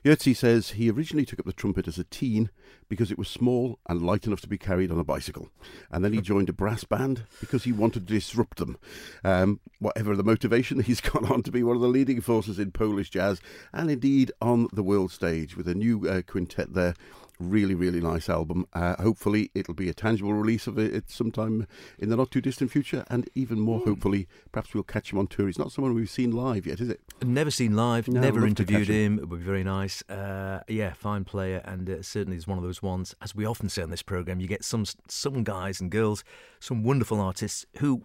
Jerzy 0.04 0.34
says 0.34 0.70
he 0.70 0.90
originally 0.90 1.26
took 1.26 1.38
up 1.38 1.46
the 1.46 1.52
trumpet 1.52 1.88
as 1.88 1.98
a 1.98 2.04
teen 2.04 2.50
because 2.88 3.10
it 3.10 3.18
was 3.18 3.28
small 3.28 3.78
and 3.88 4.02
light 4.02 4.26
enough 4.26 4.40
to 4.42 4.48
be 4.48 4.58
carried 4.58 4.90
on 4.90 4.98
a 4.98 5.04
bicycle. 5.04 5.48
And 5.90 6.04
then 6.04 6.12
he 6.12 6.20
joined 6.20 6.48
a 6.48 6.54
brass 6.54 6.84
band 6.84 7.24
because 7.40 7.64
he 7.64 7.72
wanted 7.72 8.06
to 8.06 8.14
disrupt 8.14 8.58
them. 8.58 8.78
Um, 9.24 9.60
whatever 9.78 10.16
the 10.16 10.22
motivation, 10.22 10.80
he's 10.82 11.00
gone 11.00 11.26
on 11.26 11.42
to 11.42 11.50
be 11.50 11.62
one 11.62 11.76
of 11.76 11.82
the 11.82 11.88
leading 11.88 12.20
forces 12.20 12.58
in 12.58 12.72
Polish 12.72 13.10
jazz 13.10 13.40
and 13.72 13.90
indeed 13.90 14.32
on 14.40 14.68
the 14.72 14.82
world 14.82 15.12
stage 15.12 15.56
with 15.56 15.68
a 15.68 15.74
new 15.74 16.08
uh, 16.08 16.22
quintet 16.22 16.74
there. 16.74 16.94
Really, 17.40 17.74
really 17.74 18.00
nice 18.00 18.28
album. 18.28 18.66
Uh, 18.72 18.96
hopefully, 19.00 19.50
it'll 19.54 19.74
be 19.74 19.88
a 19.88 19.94
tangible 19.94 20.32
release 20.32 20.66
of 20.66 20.76
it 20.76 21.08
sometime 21.08 21.68
in 21.98 22.08
the 22.08 22.16
not 22.16 22.32
too 22.32 22.40
distant 22.40 22.72
future. 22.72 23.04
And 23.08 23.28
even 23.36 23.60
more, 23.60 23.78
hopefully, 23.80 24.26
perhaps 24.50 24.74
we'll 24.74 24.82
catch 24.82 25.12
him 25.12 25.18
on 25.18 25.28
tour. 25.28 25.46
He's 25.46 25.58
not 25.58 25.70
someone 25.70 25.94
we've 25.94 26.10
seen 26.10 26.32
live 26.32 26.66
yet, 26.66 26.80
is 26.80 26.88
it? 26.88 27.00
Never 27.24 27.52
seen 27.52 27.76
live, 27.76 28.08
No, 28.08 28.20
never 28.20 28.44
interviewed 28.44 28.88
catch 28.88 28.94
him. 28.94 29.18
It 29.20 29.28
would 29.28 29.38
be 29.38 29.44
very 29.44 29.62
nice. 29.62 30.02
Uh, 30.08 30.62
yeah, 30.66 30.94
fine 30.94 31.24
player, 31.24 31.62
and 31.64 31.88
uh, 31.88 32.02
certainly 32.02 32.36
is 32.36 32.48
one 32.48 32.58
of 32.58 32.64
those 32.64 32.82
ones. 32.82 33.14
As 33.22 33.36
we 33.36 33.44
often 33.44 33.68
say 33.68 33.82
on 33.82 33.90
this 33.90 34.02
program, 34.02 34.40
you 34.40 34.48
get 34.48 34.64
some 34.64 34.84
some 35.06 35.44
guys 35.44 35.80
and 35.80 35.90
girls, 35.90 36.24
some 36.58 36.82
wonderful 36.82 37.20
artists 37.20 37.66
who 37.78 38.02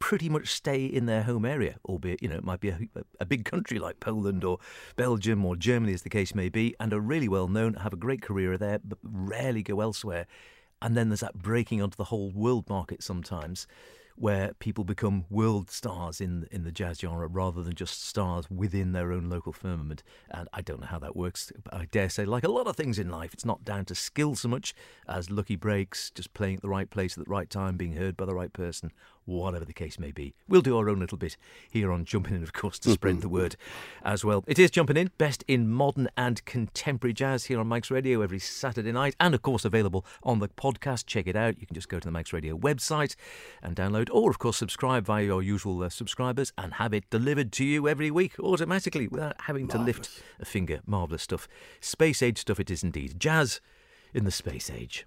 pretty 0.00 0.28
much 0.28 0.48
stay 0.48 0.84
in 0.84 1.06
their 1.06 1.22
home 1.22 1.44
area, 1.44 1.76
albeit 1.84 2.20
you 2.20 2.28
know 2.28 2.36
it 2.36 2.44
might 2.44 2.60
be 2.60 2.70
a, 2.70 2.80
a 3.20 3.24
big 3.24 3.44
country 3.44 3.78
like 3.78 4.00
Poland 4.00 4.42
or 4.42 4.58
Belgium 4.96 5.44
or 5.44 5.54
Germany, 5.54 5.92
as 5.92 6.02
the 6.02 6.10
case 6.10 6.34
may 6.34 6.48
be, 6.48 6.74
and 6.80 6.92
are 6.92 7.00
really 7.00 7.28
well 7.28 7.46
known, 7.46 7.74
have 7.74 7.92
a 7.92 7.96
great 7.96 8.22
career 8.22 8.58
there, 8.58 8.80
but 8.82 8.98
rarely 9.04 9.62
go 9.62 9.80
elsewhere. 9.80 10.26
And 10.82 10.96
then 10.96 11.10
there's 11.10 11.20
that 11.20 11.36
breaking 11.36 11.80
onto 11.82 11.96
the 11.96 12.04
whole 12.04 12.30
world 12.30 12.68
market 12.68 13.02
sometimes 13.02 13.66
where 14.20 14.52
people 14.58 14.84
become 14.84 15.24
world 15.30 15.70
stars 15.70 16.20
in 16.20 16.46
in 16.50 16.62
the 16.62 16.70
jazz 16.70 16.98
genre 17.00 17.26
rather 17.26 17.62
than 17.62 17.74
just 17.74 18.06
stars 18.06 18.50
within 18.50 18.92
their 18.92 19.12
own 19.12 19.30
local 19.30 19.50
firmament. 19.52 20.02
And 20.30 20.46
I 20.52 20.60
don't 20.60 20.80
know 20.80 20.86
how 20.86 20.98
that 20.98 21.16
works. 21.16 21.50
But 21.64 21.72
I 21.72 21.88
dare 21.90 22.10
say, 22.10 22.26
like 22.26 22.44
a 22.44 22.50
lot 22.50 22.66
of 22.66 22.76
things 22.76 22.98
in 22.98 23.08
life, 23.08 23.32
it's 23.32 23.46
not 23.46 23.64
down 23.64 23.86
to 23.86 23.94
skill 23.94 24.34
so 24.34 24.48
much 24.48 24.74
as 25.08 25.30
lucky 25.30 25.56
breaks, 25.56 26.10
just 26.10 26.34
playing 26.34 26.56
at 26.56 26.62
the 26.62 26.68
right 26.68 26.90
place 26.90 27.16
at 27.16 27.24
the 27.24 27.30
right 27.30 27.48
time, 27.48 27.78
being 27.78 27.94
heard 27.94 28.14
by 28.14 28.26
the 28.26 28.34
right 28.34 28.52
person, 28.52 28.92
whatever 29.24 29.64
the 29.64 29.72
case 29.72 29.98
may 29.98 30.10
be. 30.10 30.34
We'll 30.48 30.60
do 30.60 30.76
our 30.76 30.90
own 30.90 31.00
little 31.00 31.18
bit 31.18 31.38
here 31.70 31.90
on 31.90 32.04
Jumping 32.04 32.36
In, 32.36 32.42
of 32.42 32.52
course, 32.52 32.78
to 32.80 32.90
spread 32.90 33.14
mm-hmm. 33.14 33.20
the 33.22 33.28
word 33.30 33.56
as 34.04 34.22
well. 34.22 34.44
It 34.46 34.58
is 34.58 34.70
Jumping 34.70 34.98
In, 34.98 35.10
best 35.16 35.44
in 35.48 35.70
modern 35.70 36.08
and 36.16 36.44
contemporary 36.44 37.14
jazz 37.14 37.44
here 37.44 37.58
on 37.58 37.68
Manx 37.68 37.90
Radio 37.90 38.20
every 38.20 38.38
Saturday 38.38 38.92
night, 38.92 39.16
and 39.18 39.34
of 39.34 39.40
course 39.40 39.64
available 39.64 40.04
on 40.22 40.40
the 40.40 40.48
podcast. 40.48 41.06
Check 41.06 41.26
it 41.26 41.36
out. 41.36 41.58
You 41.58 41.66
can 41.66 41.74
just 41.74 41.88
go 41.88 41.98
to 41.98 42.08
the 42.08 42.12
Manx 42.12 42.32
Radio 42.32 42.58
website 42.58 43.14
and 43.62 43.74
download, 43.74 44.09
or 44.10 44.30
of 44.30 44.38
course 44.38 44.56
subscribe 44.56 45.04
via 45.04 45.24
your 45.24 45.42
usual 45.42 45.82
uh, 45.82 45.88
subscribers 45.88 46.52
and 46.58 46.74
have 46.74 46.92
it 46.92 47.08
delivered 47.10 47.52
to 47.52 47.64
you 47.64 47.88
every 47.88 48.10
week 48.10 48.38
automatically 48.40 49.08
without 49.08 49.36
having 49.42 49.66
Marvellous. 49.66 49.96
to 49.96 50.00
lift 50.02 50.22
a 50.40 50.44
finger. 50.44 50.80
Marvellous 50.86 51.22
stuff. 51.22 51.48
Space 51.80 52.22
age 52.22 52.38
stuff 52.38 52.60
it 52.60 52.70
is 52.70 52.82
indeed. 52.82 53.18
Jazz 53.18 53.60
in 54.12 54.24
the 54.24 54.30
space 54.30 54.70
age. 54.70 55.06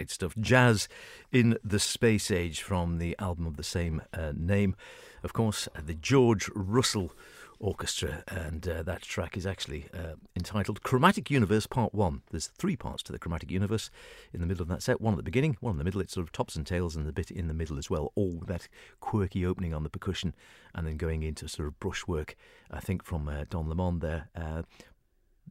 Great 0.00 0.10
stuff. 0.10 0.34
Jazz 0.40 0.88
in 1.30 1.58
the 1.62 1.78
Space 1.78 2.30
Age 2.30 2.62
from 2.62 2.96
the 2.96 3.14
album 3.18 3.46
of 3.46 3.58
the 3.58 3.62
same 3.62 4.00
uh, 4.14 4.32
name. 4.34 4.74
Of 5.22 5.34
course, 5.34 5.68
uh, 5.76 5.82
the 5.84 5.92
George 5.92 6.48
Russell 6.54 7.12
Orchestra, 7.58 8.24
and 8.26 8.66
uh, 8.66 8.82
that 8.84 9.02
track 9.02 9.36
is 9.36 9.44
actually 9.44 9.90
uh, 9.92 10.14
entitled 10.34 10.82
Chromatic 10.82 11.30
Universe 11.30 11.66
Part 11.66 11.94
1. 11.94 12.22
There's 12.30 12.46
three 12.46 12.76
parts 12.76 13.02
to 13.02 13.12
the 13.12 13.18
Chromatic 13.18 13.50
Universe 13.50 13.90
in 14.32 14.40
the 14.40 14.46
middle 14.46 14.62
of 14.62 14.68
that 14.68 14.82
set 14.82 15.02
one 15.02 15.12
at 15.12 15.18
the 15.18 15.22
beginning, 15.22 15.58
one 15.60 15.72
in 15.72 15.76
the 15.76 15.84
middle, 15.84 16.00
it's 16.00 16.14
sort 16.14 16.26
of 16.26 16.32
tops 16.32 16.56
and 16.56 16.66
tails, 16.66 16.96
and 16.96 17.06
a 17.06 17.12
bit 17.12 17.30
in 17.30 17.46
the 17.46 17.52
middle 17.52 17.76
as 17.76 17.90
well, 17.90 18.10
all 18.14 18.38
with 18.38 18.48
that 18.48 18.68
quirky 19.00 19.44
opening 19.44 19.74
on 19.74 19.82
the 19.82 19.90
percussion, 19.90 20.34
and 20.74 20.86
then 20.86 20.96
going 20.96 21.22
into 21.22 21.46
sort 21.46 21.68
of 21.68 21.78
brushwork, 21.78 22.36
I 22.70 22.80
think, 22.80 23.04
from 23.04 23.28
uh, 23.28 23.44
Don 23.50 23.68
Lamond 23.68 24.00
there. 24.00 24.30
Uh, 24.34 24.62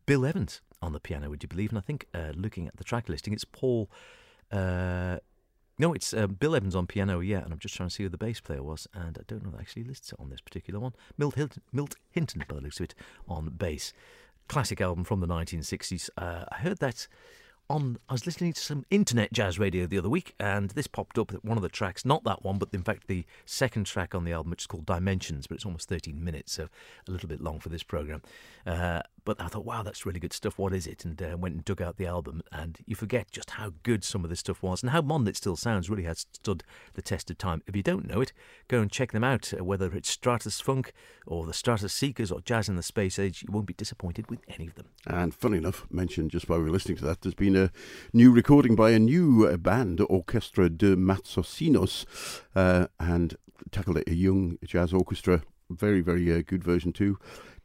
Bill 0.07 0.25
Evans 0.25 0.61
on 0.81 0.93
the 0.93 0.99
piano, 0.99 1.29
would 1.29 1.43
you 1.43 1.49
believe? 1.49 1.69
And 1.69 1.77
I 1.77 1.81
think 1.81 2.07
uh, 2.15 2.31
looking 2.33 2.67
at 2.67 2.77
the 2.77 2.83
track 2.83 3.09
listing, 3.09 3.31
it's 3.31 3.45
Paul. 3.45 3.91
Uh, 4.51 5.17
no, 5.79 5.93
it's 5.93 6.13
uh, 6.13 6.27
Bill 6.27 6.55
Evans 6.55 6.75
on 6.75 6.87
piano, 6.87 7.21
yeah, 7.21 7.39
and 7.39 7.53
I'm 7.53 7.59
just 7.59 7.75
trying 7.75 7.87
to 7.87 7.95
see 7.95 8.03
who 8.03 8.09
the 8.09 8.17
bass 8.17 8.41
player 8.41 8.61
was, 8.61 8.87
and 8.93 9.17
I 9.17 9.23
don't 9.27 9.43
know 9.43 9.51
that 9.51 9.61
actually 9.61 9.85
lists 9.85 10.11
it 10.11 10.19
on 10.19 10.29
this 10.29 10.41
particular 10.41 10.79
one. 10.79 10.93
Milt, 11.17 11.35
Hilton, 11.35 11.61
Milt 11.71 11.95
Hinton, 12.11 12.43
by 12.47 12.55
the 12.55 12.61
looks 12.61 12.79
of 12.79 12.85
it, 12.85 12.95
on 13.29 13.49
bass. 13.49 13.93
Classic 14.49 14.81
album 14.81 15.05
from 15.05 15.21
the 15.21 15.27
1960s. 15.27 16.09
Uh, 16.17 16.43
I 16.51 16.55
heard 16.57 16.79
that 16.79 17.07
on. 17.69 17.97
I 18.09 18.13
was 18.13 18.25
listening 18.25 18.51
to 18.53 18.59
some 18.59 18.83
internet 18.89 19.31
jazz 19.31 19.57
radio 19.57 19.85
the 19.85 19.97
other 19.97 20.09
week, 20.09 20.35
and 20.37 20.71
this 20.71 20.87
popped 20.87 21.17
up 21.17 21.31
one 21.45 21.57
of 21.57 21.63
the 21.63 21.69
tracks. 21.69 22.03
Not 22.03 22.23
that 22.25 22.43
one, 22.43 22.57
but 22.57 22.69
in 22.73 22.83
fact 22.83 23.07
the 23.07 23.25
second 23.45 23.85
track 23.85 24.13
on 24.13 24.25
the 24.25 24.33
album, 24.33 24.49
which 24.49 24.63
is 24.63 24.67
called 24.67 24.85
Dimensions, 24.85 25.47
but 25.47 25.55
it's 25.55 25.65
almost 25.65 25.87
13 25.87 26.21
minutes, 26.21 26.51
so 26.53 26.67
a 27.07 27.11
little 27.11 27.29
bit 27.29 27.41
long 27.41 27.59
for 27.59 27.69
this 27.69 27.83
program. 27.83 28.21
Uh, 28.65 29.01
but 29.25 29.39
I 29.41 29.47
thought, 29.47 29.65
wow, 29.65 29.83
that's 29.83 30.05
really 30.05 30.19
good 30.19 30.33
stuff. 30.33 30.57
What 30.57 30.73
is 30.73 30.87
it? 30.87 31.05
And 31.05 31.21
uh, 31.21 31.37
went 31.37 31.55
and 31.55 31.65
dug 31.65 31.81
out 31.81 31.97
the 31.97 32.05
album, 32.05 32.41
and 32.51 32.77
you 32.85 32.95
forget 32.95 33.31
just 33.31 33.51
how 33.51 33.73
good 33.83 34.03
some 34.03 34.23
of 34.23 34.29
this 34.29 34.39
stuff 34.39 34.61
was 34.63 34.81
and 34.81 34.91
how 34.91 35.01
modern 35.01 35.27
it 35.27 35.35
still 35.35 35.55
sounds. 35.55 35.89
Really 35.89 36.03
has 36.03 36.25
stood 36.33 36.63
the 36.93 37.01
test 37.01 37.29
of 37.29 37.37
time. 37.37 37.61
If 37.67 37.75
you 37.75 37.83
don't 37.83 38.07
know 38.07 38.21
it, 38.21 38.33
go 38.67 38.81
and 38.81 38.91
check 38.91 39.11
them 39.11 39.23
out. 39.23 39.53
Uh, 39.53 39.63
whether 39.63 39.93
it's 39.93 40.15
Stratusphunk 40.15 40.91
or 41.25 41.45
the 41.45 41.53
Stratus 41.53 41.93
Seekers 41.93 42.31
or 42.31 42.41
Jazz 42.41 42.69
in 42.69 42.75
the 42.75 42.83
Space 42.83 43.19
Age, 43.19 43.43
you 43.43 43.51
won't 43.51 43.65
be 43.65 43.73
disappointed 43.73 44.29
with 44.29 44.39
any 44.47 44.67
of 44.67 44.75
them. 44.75 44.87
And 45.05 45.33
funny 45.33 45.57
enough, 45.57 45.85
mentioned 45.89 46.31
just 46.31 46.49
while 46.49 46.59
we 46.59 46.65
were 46.65 46.71
listening 46.71 46.97
to 46.97 47.05
that, 47.05 47.21
there's 47.21 47.35
been 47.35 47.55
a 47.55 47.71
new 48.13 48.31
recording 48.31 48.75
by 48.75 48.91
a 48.91 48.99
new 48.99 49.47
uh, 49.47 49.57
band, 49.57 50.01
Orchestra 50.09 50.69
de 50.69 50.95
Matosinhos, 50.95 52.05
uh, 52.55 52.87
and 52.99 53.35
tackled 53.71 53.97
it 53.97 54.07
a 54.07 54.15
young 54.15 54.57
jazz 54.63 54.93
orchestra. 54.93 55.43
Very, 55.69 56.01
very 56.01 56.33
uh, 56.33 56.41
good 56.45 56.63
version 56.63 56.91
too 56.91 57.19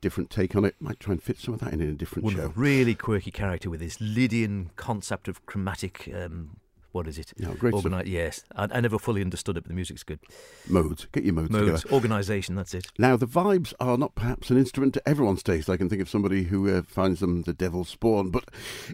different 0.04 0.30
take 0.30 0.54
on 0.54 0.64
it. 0.64 0.74
Might 0.80 1.00
try 1.00 1.12
and 1.12 1.22
fit 1.22 1.38
some 1.38 1.54
of 1.54 1.60
that 1.60 1.72
in 1.72 1.80
in 1.80 1.88
a 1.88 1.94
different 1.94 2.24
One 2.24 2.34
show. 2.36 2.52
really 2.54 2.94
quirky 2.94 3.30
character 3.30 3.68
with 3.70 3.80
this 3.80 4.00
Lydian 4.00 4.70
concept 4.76 5.26
of 5.28 5.44
chromatic. 5.46 6.08
Um, 6.14 6.58
what 6.92 7.08
is 7.08 7.18
it? 7.18 7.32
Yeah, 7.36 7.54
great. 7.54 7.74
Organi- 7.74 8.06
yes, 8.06 8.44
I, 8.54 8.68
I 8.70 8.80
never 8.80 9.00
fully 9.00 9.20
understood 9.20 9.56
it, 9.56 9.62
but 9.64 9.68
the 9.68 9.74
music's 9.74 10.04
good. 10.04 10.20
Modes. 10.68 11.08
Get 11.10 11.24
your 11.24 11.34
modes, 11.34 11.50
Modes, 11.50 11.80
together. 11.82 11.92
organisation, 11.94 12.54
that's 12.54 12.72
it. 12.72 12.86
Now, 12.98 13.16
the 13.16 13.26
vibes 13.26 13.74
are 13.80 13.98
not 13.98 14.14
perhaps 14.14 14.48
an 14.50 14.58
instrument 14.58 14.94
to 14.94 15.08
everyone's 15.08 15.42
taste. 15.42 15.68
I 15.68 15.76
can 15.76 15.88
think 15.88 16.00
of 16.00 16.08
somebody 16.08 16.44
who 16.44 16.70
uh, 16.72 16.82
finds 16.82 17.18
them 17.18 17.42
the 17.42 17.52
devil's 17.52 17.88
spawn, 17.88 18.30
but 18.30 18.44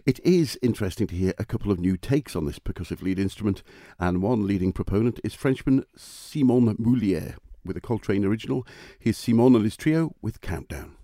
it 0.07 0.19
is 0.23 0.57
interesting 0.63 1.05
to 1.07 1.15
hear 1.15 1.33
a 1.37 1.45
couple 1.45 1.71
of 1.71 1.79
new 1.79 1.95
takes 1.95 2.35
on 2.35 2.45
this 2.47 2.57
percussive 2.57 3.03
lead 3.03 3.19
instrument, 3.19 3.61
and 3.99 4.23
one 4.23 4.47
leading 4.47 4.73
proponent 4.73 5.19
is 5.23 5.35
Frenchman 5.35 5.85
Simon 5.95 6.75
Moullier. 6.79 7.35
With 7.63 7.77
a 7.77 7.81
Coltrane 7.81 8.25
original, 8.25 8.65
here's 8.97 9.19
Simon 9.19 9.53
and 9.55 9.63
his 9.63 9.77
trio 9.77 10.15
with 10.23 10.41
Countdown. 10.41 10.95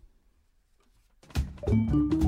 Thank 1.68 1.94
you. 1.94 2.27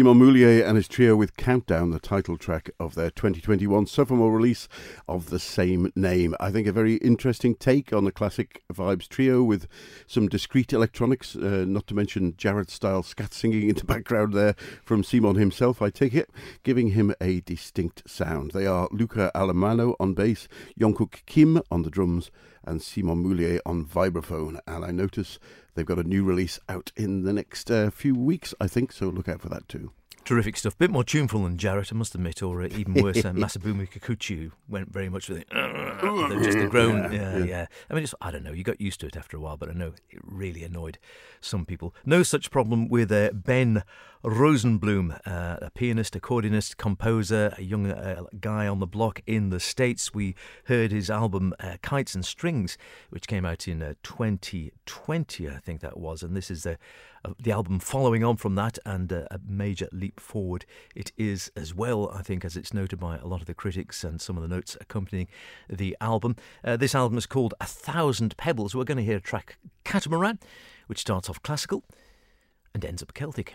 Simon 0.00 0.16
Moullier 0.16 0.64
and 0.64 0.78
his 0.78 0.88
trio 0.88 1.14
with 1.14 1.36
Countdown, 1.36 1.90
the 1.90 2.00
title 2.00 2.38
track 2.38 2.70
of 2.80 2.94
their 2.94 3.10
2021 3.10 3.84
sophomore 3.84 4.32
release 4.32 4.66
of 5.06 5.28
the 5.28 5.38
same 5.38 5.92
name. 5.94 6.34
I 6.40 6.50
think 6.50 6.66
a 6.66 6.72
very 6.72 6.94
interesting 6.94 7.54
take 7.54 7.92
on 7.92 8.06
the 8.06 8.10
classic 8.10 8.62
vibes 8.72 9.06
trio 9.06 9.42
with 9.42 9.68
some 10.06 10.26
discreet 10.26 10.72
electronics, 10.72 11.36
uh, 11.36 11.66
not 11.68 11.86
to 11.88 11.94
mention 11.94 12.34
Jarrett 12.38 12.70
style 12.70 13.02
scat 13.02 13.34
singing 13.34 13.68
in 13.68 13.74
the 13.74 13.84
background 13.94 14.32
there 14.32 14.54
from 14.82 15.04
Simon 15.04 15.36
himself, 15.36 15.82
I 15.82 15.90
take 15.90 16.14
it, 16.14 16.30
giving 16.62 16.92
him 16.92 17.14
a 17.20 17.42
distinct 17.42 18.08
sound. 18.08 18.52
They 18.52 18.66
are 18.66 18.88
Luca 18.92 19.30
Alemanno 19.34 19.96
on 20.00 20.14
bass, 20.14 20.48
Jongkuk 20.80 21.26
Kim 21.26 21.60
on 21.70 21.82
the 21.82 21.90
drums, 21.90 22.30
and 22.64 22.80
Simon 22.80 23.18
Moullier 23.18 23.60
on 23.66 23.84
vibraphone. 23.84 24.60
And 24.66 24.82
I 24.82 24.92
notice 24.92 25.38
they've 25.74 25.86
got 25.86 25.98
a 25.98 26.04
new 26.04 26.24
release 26.24 26.58
out 26.68 26.92
in 26.96 27.24
the 27.24 27.32
next 27.32 27.70
uh, 27.70 27.90
few 27.90 28.14
weeks, 28.14 28.54
I 28.60 28.66
think, 28.66 28.92
so 28.92 29.08
look 29.08 29.28
out 29.28 29.40
for 29.40 29.48
that 29.48 29.68
too. 29.68 29.92
Terrific 30.24 30.56
stuff. 30.56 30.76
Bit 30.76 30.90
more 30.90 31.02
tuneful 31.02 31.44
than 31.44 31.56
Jarrett, 31.56 31.92
I 31.92 31.96
must 31.96 32.14
admit, 32.14 32.42
or 32.42 32.62
uh, 32.62 32.68
even 32.70 32.94
worse, 33.02 33.24
uh, 33.24 33.32
Masabumi 33.32 33.90
Kikuchi 33.90 34.52
went 34.68 34.92
very 34.92 35.08
much 35.08 35.28
with 35.28 35.38
it. 35.38 35.48
just 36.42 36.58
the 36.58 36.68
groan. 36.70 37.12
Yeah, 37.12 37.38
yeah, 37.38 37.44
yeah. 37.44 37.66
I 37.88 37.94
mean, 37.94 38.04
it's, 38.04 38.14
I 38.20 38.30
don't 38.30 38.44
know. 38.44 38.52
You 38.52 38.62
got 38.62 38.80
used 38.80 39.00
to 39.00 39.06
it 39.06 39.16
after 39.16 39.36
a 39.36 39.40
while, 39.40 39.56
but 39.56 39.70
I 39.70 39.72
know 39.72 39.94
it 40.10 40.20
really 40.22 40.62
annoyed 40.62 40.98
some 41.40 41.64
people. 41.64 41.94
No 42.04 42.22
such 42.22 42.50
problem 42.50 42.88
with 42.88 43.10
uh, 43.10 43.30
Ben 43.32 43.82
Rosenblum, 44.22 45.18
uh, 45.26 45.56
a 45.62 45.70
pianist, 45.70 46.12
accordionist, 46.12 46.76
composer, 46.76 47.54
a 47.56 47.62
young 47.62 47.90
uh, 47.90 48.24
guy 48.38 48.66
on 48.66 48.78
the 48.78 48.86
block 48.86 49.22
in 49.26 49.48
the 49.48 49.58
States. 49.58 50.12
We 50.12 50.34
heard 50.64 50.92
his 50.92 51.08
album 51.08 51.54
uh, 51.58 51.78
Kites 51.82 52.14
and 52.14 52.24
Strings, 52.24 52.76
which 53.08 53.26
came 53.26 53.46
out 53.46 53.66
in 53.66 53.78
2020, 54.02 55.48
I 55.48 55.56
think 55.56 55.80
that 55.80 55.98
was, 55.98 56.22
and 56.22 56.36
this 56.36 56.50
is 56.50 56.64
the 56.64 56.78
the 57.38 57.52
album 57.52 57.78
following 57.78 58.24
on 58.24 58.34
from 58.34 58.54
that 58.54 58.78
and 58.86 59.12
uh, 59.12 59.26
a 59.30 59.38
major 59.46 59.86
leap 59.92 60.18
forward 60.18 60.64
it 60.94 61.12
is 61.18 61.52
as 61.54 61.74
well, 61.74 62.10
I 62.14 62.22
think, 62.22 62.46
as 62.46 62.56
it's 62.56 62.72
noted 62.72 62.98
by 62.98 63.18
a 63.18 63.26
lot 63.26 63.42
of 63.42 63.46
the 63.46 63.52
critics 63.52 64.04
and 64.04 64.18
some 64.20 64.38
of 64.38 64.42
the 64.42 64.48
notes 64.48 64.74
accompanying 64.80 65.28
the 65.68 65.94
album. 66.00 66.36
Uh, 66.64 66.78
this 66.78 66.94
album 66.94 67.18
is 67.18 67.26
called 67.26 67.52
A 67.60 67.66
Thousand 67.66 68.38
Pebbles. 68.38 68.74
We're 68.74 68.84
going 68.84 68.96
to 68.96 69.04
hear 69.04 69.18
a 69.18 69.20
track, 69.20 69.58
Catamaran, 69.84 70.38
which 70.86 71.00
starts 71.00 71.28
off 71.28 71.42
classical 71.42 71.84
and 72.72 72.84
ends 72.84 73.02
up 73.02 73.12
Celtic. 73.12 73.54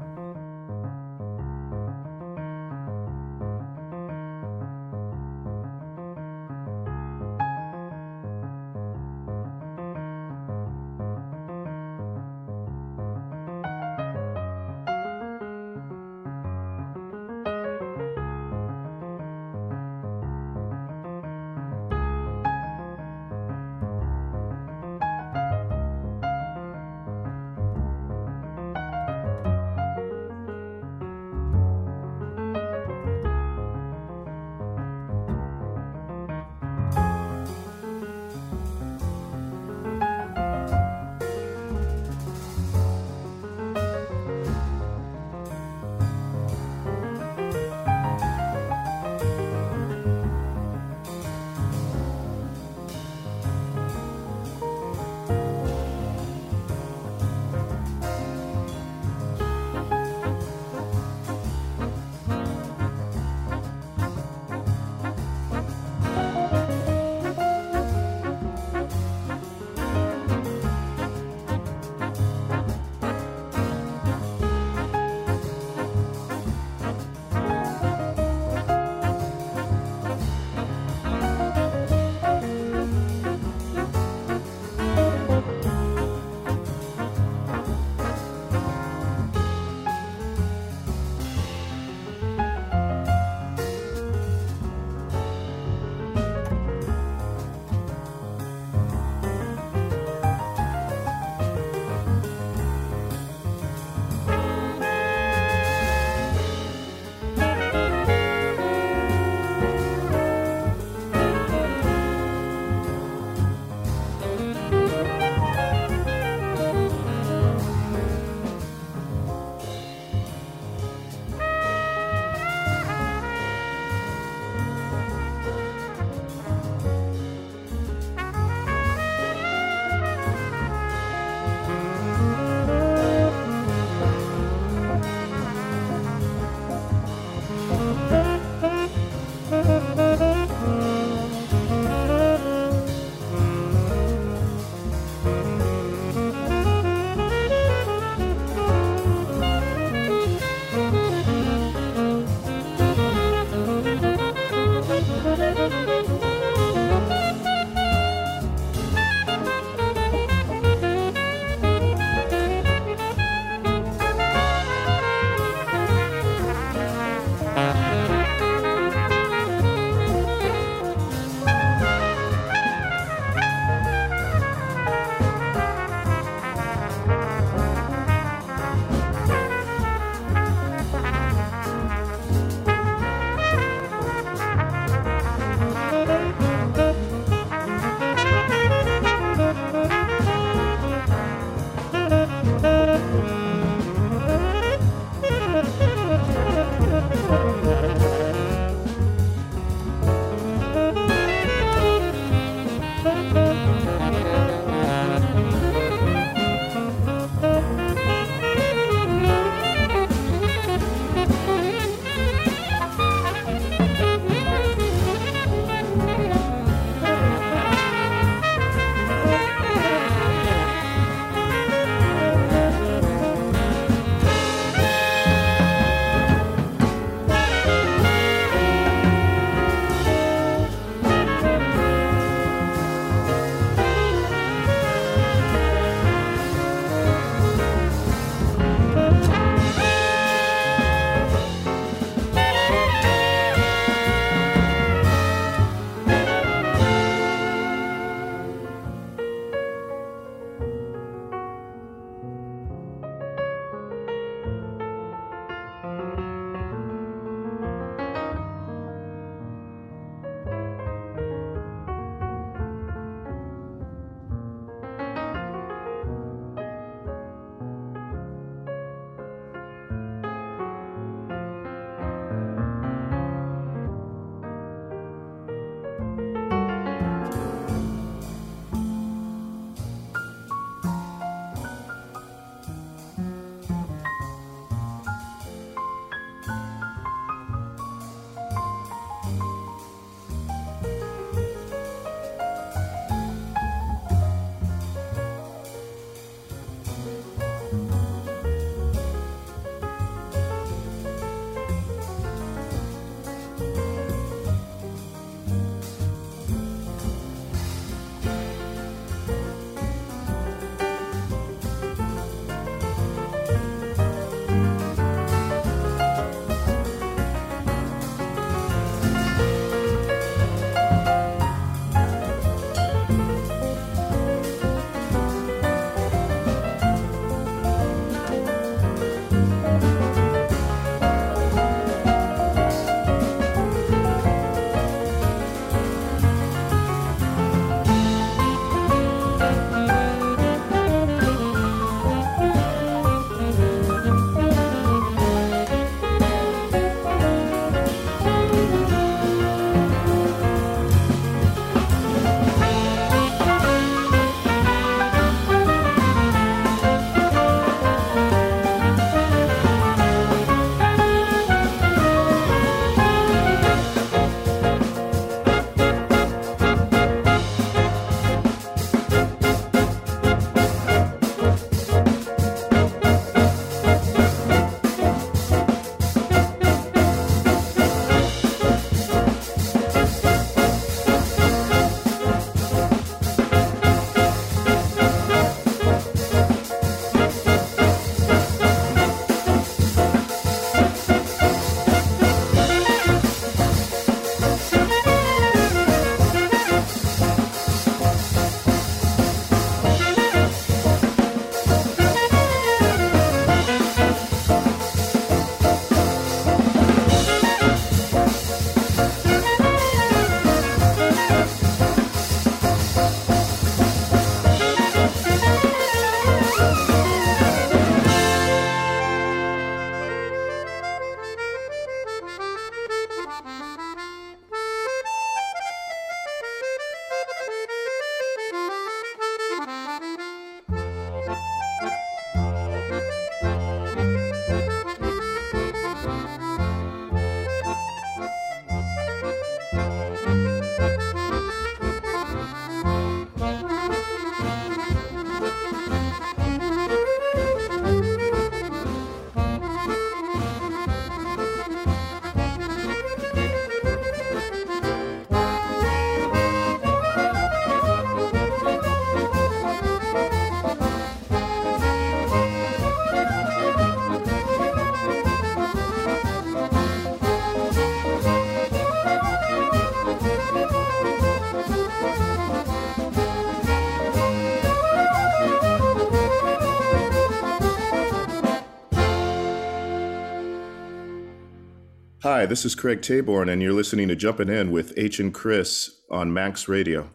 Hi, 482.23 482.45
this 482.45 482.65
is 482.65 482.75
Craig 482.75 483.01
Taborn, 483.01 483.51
and 483.51 483.63
you're 483.63 483.73
listening 483.73 484.07
to 484.09 484.15
Jumpin' 484.15 484.47
In 484.47 484.69
with 484.69 484.93
H 484.95 485.19
and 485.19 485.33
Chris 485.33 486.01
on 486.11 486.31
Manx 486.31 486.67
Radio. 486.67 487.09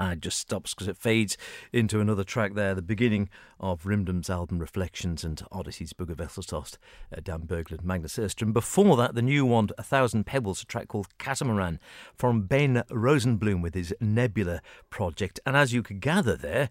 It 0.00 0.20
just 0.20 0.38
stops 0.38 0.72
because 0.72 0.88
it 0.88 0.96
fades 0.96 1.36
into 1.72 2.00
another 2.00 2.24
track 2.24 2.54
there, 2.54 2.74
the 2.74 2.80
beginning 2.80 3.28
of 3.60 3.84
Rymden's 3.84 4.30
album 4.30 4.58
Reflections 4.58 5.24
and 5.24 5.42
Odyssey's 5.52 5.92
Bugge 5.92 6.16
Wesseltoft, 6.16 6.78
uh, 7.14 7.20
Dan 7.22 7.40
Berglund, 7.42 7.84
Magnus 7.84 8.16
Öström. 8.16 8.54
Before 8.54 8.96
that, 8.96 9.14
the 9.14 9.20
new 9.20 9.44
one, 9.44 9.68
A 9.76 9.82
Thousand 9.82 10.24
Pebbles, 10.24 10.62
a 10.62 10.66
track 10.66 10.88
called 10.88 11.18
Catamaran 11.18 11.78
from 12.14 12.42
Ben 12.42 12.82
Rosenblum 12.90 13.60
with 13.60 13.74
his 13.74 13.94
Nebula 14.00 14.62
project. 14.88 15.38
And 15.44 15.54
as 15.54 15.74
you 15.74 15.82
could 15.82 16.00
gather 16.00 16.34
there, 16.34 16.70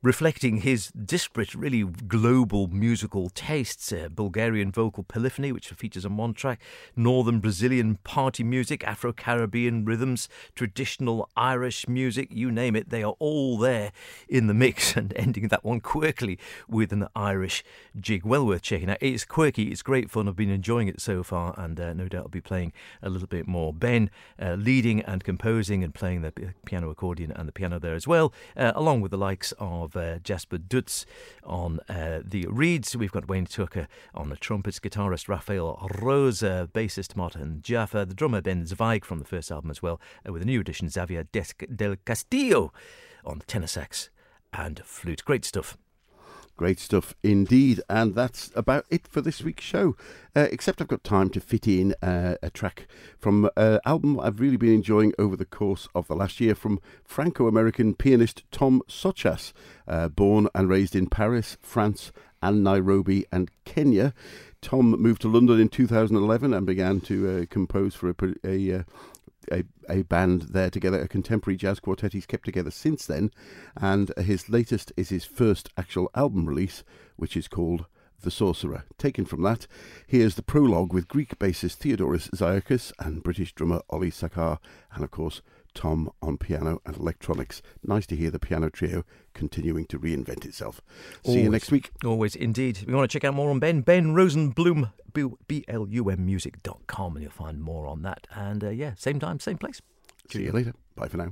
reflecting 0.00 0.58
his 0.58 0.88
disparate, 0.90 1.54
really 1.54 1.82
global 1.82 2.68
musical 2.68 3.30
tastes. 3.30 3.90
Uh, 3.92 4.08
Bulgarian 4.08 4.70
vocal 4.70 5.02
polyphony, 5.02 5.50
which 5.50 5.68
features 5.70 6.06
on 6.06 6.16
one 6.16 6.34
track, 6.34 6.60
northern 6.94 7.40
Brazilian 7.40 7.96
party 8.04 8.44
music, 8.44 8.86
Afro 8.86 9.12
Caribbean 9.12 9.84
rhythms, 9.84 10.28
traditional 10.54 11.28
Irish 11.36 11.88
music, 11.88 12.28
you 12.30 12.52
name 12.52 12.76
it, 12.76 12.90
they 12.90 13.02
are 13.02 13.16
all 13.18 13.58
there 13.58 13.90
in 14.28 14.46
the 14.46 14.54
mix, 14.54 14.96
and 14.96 15.12
ending 15.16 15.48
that 15.48 15.64
one 15.64 15.80
quirkily 15.80 16.38
with 16.68 16.92
an 16.92 17.08
Irish 17.16 17.64
jig. 17.98 18.24
Well 18.24 18.46
worth 18.46 18.62
checking 18.62 18.90
out. 18.90 18.98
It's 19.00 19.24
quirky, 19.24 19.64
it's 19.72 19.82
great 19.82 20.10
fun. 20.10 20.28
I've 20.28 20.36
been 20.36 20.50
enjoying 20.50 20.86
it 20.86 21.00
so 21.00 21.24
far, 21.24 21.54
and 21.58 21.78
uh, 21.80 21.92
no 21.92 22.06
doubt 22.06 22.22
I'll 22.22 22.28
be 22.28 22.40
playing 22.40 22.72
a 23.02 23.08
little 23.08 23.28
bit 23.28 23.48
more. 23.48 23.72
Ben 23.72 24.10
uh, 24.40 24.54
leading 24.54 25.00
and 25.02 25.24
composing 25.24 25.82
and 25.82 25.92
playing 25.92 26.22
the 26.22 26.32
piano 26.64 26.88
accordion 26.90 27.32
and 27.32 27.48
the 27.48 27.52
piano 27.52 27.80
there 27.80 27.94
as 27.94 28.06
well, 28.06 28.32
uh, 28.56 28.72
along 28.76 29.00
with 29.00 29.10
the 29.10 29.18
likes 29.18 29.52
of 29.58 29.87
of 29.88 29.96
uh, 29.96 30.18
Jasper 30.18 30.58
Dutz 30.58 31.06
on 31.44 31.80
uh, 31.88 32.20
the 32.24 32.46
reeds. 32.48 32.96
We've 32.96 33.12
got 33.12 33.28
Wayne 33.28 33.46
Tucker 33.46 33.88
on 34.14 34.28
the 34.28 34.36
trumpets, 34.36 34.78
guitarist 34.78 35.28
Rafael 35.28 35.88
Rosa, 36.00 36.68
bassist 36.72 37.16
Martin 37.16 37.60
Jaffa, 37.62 38.06
the 38.06 38.14
drummer 38.14 38.40
Ben 38.40 38.66
Zweig 38.66 39.04
from 39.04 39.18
the 39.18 39.24
first 39.24 39.50
album 39.50 39.70
as 39.70 39.82
well, 39.82 40.00
uh, 40.26 40.32
with 40.32 40.42
a 40.42 40.46
new 40.46 40.60
addition 40.60 40.88
Xavier 40.88 41.24
Del 41.24 41.96
Castillo 42.04 42.72
on 43.24 43.42
tenor 43.46 43.66
sax 43.66 44.10
and 44.52 44.80
flute. 44.84 45.24
Great 45.24 45.44
stuff. 45.44 45.76
Great 46.58 46.80
stuff 46.80 47.14
indeed. 47.22 47.80
And 47.88 48.16
that's 48.16 48.50
about 48.56 48.84
it 48.90 49.06
for 49.06 49.20
this 49.20 49.42
week's 49.42 49.62
show. 49.62 49.96
Uh, 50.34 50.48
except 50.50 50.82
I've 50.82 50.88
got 50.88 51.04
time 51.04 51.30
to 51.30 51.40
fit 51.40 51.68
in 51.68 51.94
uh, 52.02 52.34
a 52.42 52.50
track 52.50 52.88
from 53.16 53.44
an 53.44 53.50
uh, 53.56 53.78
album 53.86 54.18
I've 54.18 54.40
really 54.40 54.56
been 54.56 54.74
enjoying 54.74 55.14
over 55.20 55.36
the 55.36 55.44
course 55.44 55.86
of 55.94 56.08
the 56.08 56.16
last 56.16 56.40
year 56.40 56.56
from 56.56 56.80
Franco 57.04 57.46
American 57.46 57.94
pianist 57.94 58.42
Tom 58.50 58.82
Sochas, 58.88 59.52
uh, 59.86 60.08
born 60.08 60.48
and 60.52 60.68
raised 60.68 60.96
in 60.96 61.06
Paris, 61.06 61.56
France, 61.62 62.10
and 62.42 62.64
Nairobi 62.64 63.24
and 63.30 63.52
Kenya. 63.64 64.12
Tom 64.60 64.90
moved 64.90 65.22
to 65.22 65.28
London 65.28 65.60
in 65.60 65.68
2011 65.68 66.52
and 66.52 66.66
began 66.66 67.00
to 67.02 67.42
uh, 67.42 67.46
compose 67.48 67.94
for 67.94 68.10
a, 68.10 68.14
a, 68.44 68.78
uh, 68.80 68.82
a, 69.52 69.64
a 69.88 70.02
band 70.02 70.42
there 70.42 70.70
together, 70.70 71.00
a 71.00 71.08
contemporary 71.08 71.56
jazz 71.56 71.80
quartet 71.80 72.12
he's 72.12 72.26
kept 72.26 72.44
together 72.44 72.70
since 72.70 73.06
then. 73.06 73.30
And 73.76 74.12
his 74.18 74.48
latest 74.48 74.92
is 74.96 75.08
his 75.08 75.24
first 75.24 75.70
actual 75.76 76.10
album 76.14 76.46
release, 76.46 76.84
which 77.16 77.36
is 77.36 77.48
called 77.48 77.86
The 78.22 78.30
Sorcerer. 78.30 78.84
Taken 78.98 79.24
from 79.24 79.42
that, 79.42 79.66
here's 80.06 80.34
the 80.34 80.42
prologue 80.42 80.92
with 80.92 81.08
Greek 81.08 81.38
bassist 81.38 81.78
Theodoros 81.78 82.30
Zaiokas 82.30 82.92
and 82.98 83.22
British 83.22 83.52
drummer 83.52 83.82
Ollie 83.90 84.10
Sakar, 84.10 84.58
and 84.92 85.04
of 85.04 85.10
course, 85.10 85.42
Tom 85.74 86.10
on 86.22 86.38
piano 86.38 86.80
and 86.84 86.96
electronics. 86.96 87.62
Nice 87.82 88.06
to 88.06 88.16
hear 88.16 88.30
the 88.30 88.38
piano 88.38 88.70
trio 88.70 89.04
continuing 89.34 89.86
to 89.86 89.98
reinvent 89.98 90.44
itself. 90.44 90.80
See 91.24 91.30
always, 91.30 91.44
you 91.44 91.50
next 91.50 91.70
week. 91.70 91.90
Always, 92.04 92.34
indeed. 92.34 92.78
If 92.78 92.88
you 92.88 92.94
want 92.94 93.10
to 93.10 93.14
check 93.14 93.24
out 93.24 93.34
more 93.34 93.50
on 93.50 93.60
Ben, 93.60 93.82
Ben 93.82 94.14
Rosenblum, 94.14 94.92
B-L-U-M 95.46 96.26
music.com, 96.26 97.16
and 97.16 97.22
you'll 97.22 97.32
find 97.32 97.60
more 97.60 97.86
on 97.86 98.02
that. 98.02 98.26
And 98.34 98.64
uh, 98.64 98.70
yeah, 98.70 98.92
same 98.96 99.18
time, 99.18 99.40
same 99.40 99.58
place. 99.58 99.80
See 100.30 100.44
you 100.44 100.52
later. 100.52 100.74
Bye 100.94 101.08
for 101.08 101.16
now. 101.16 101.30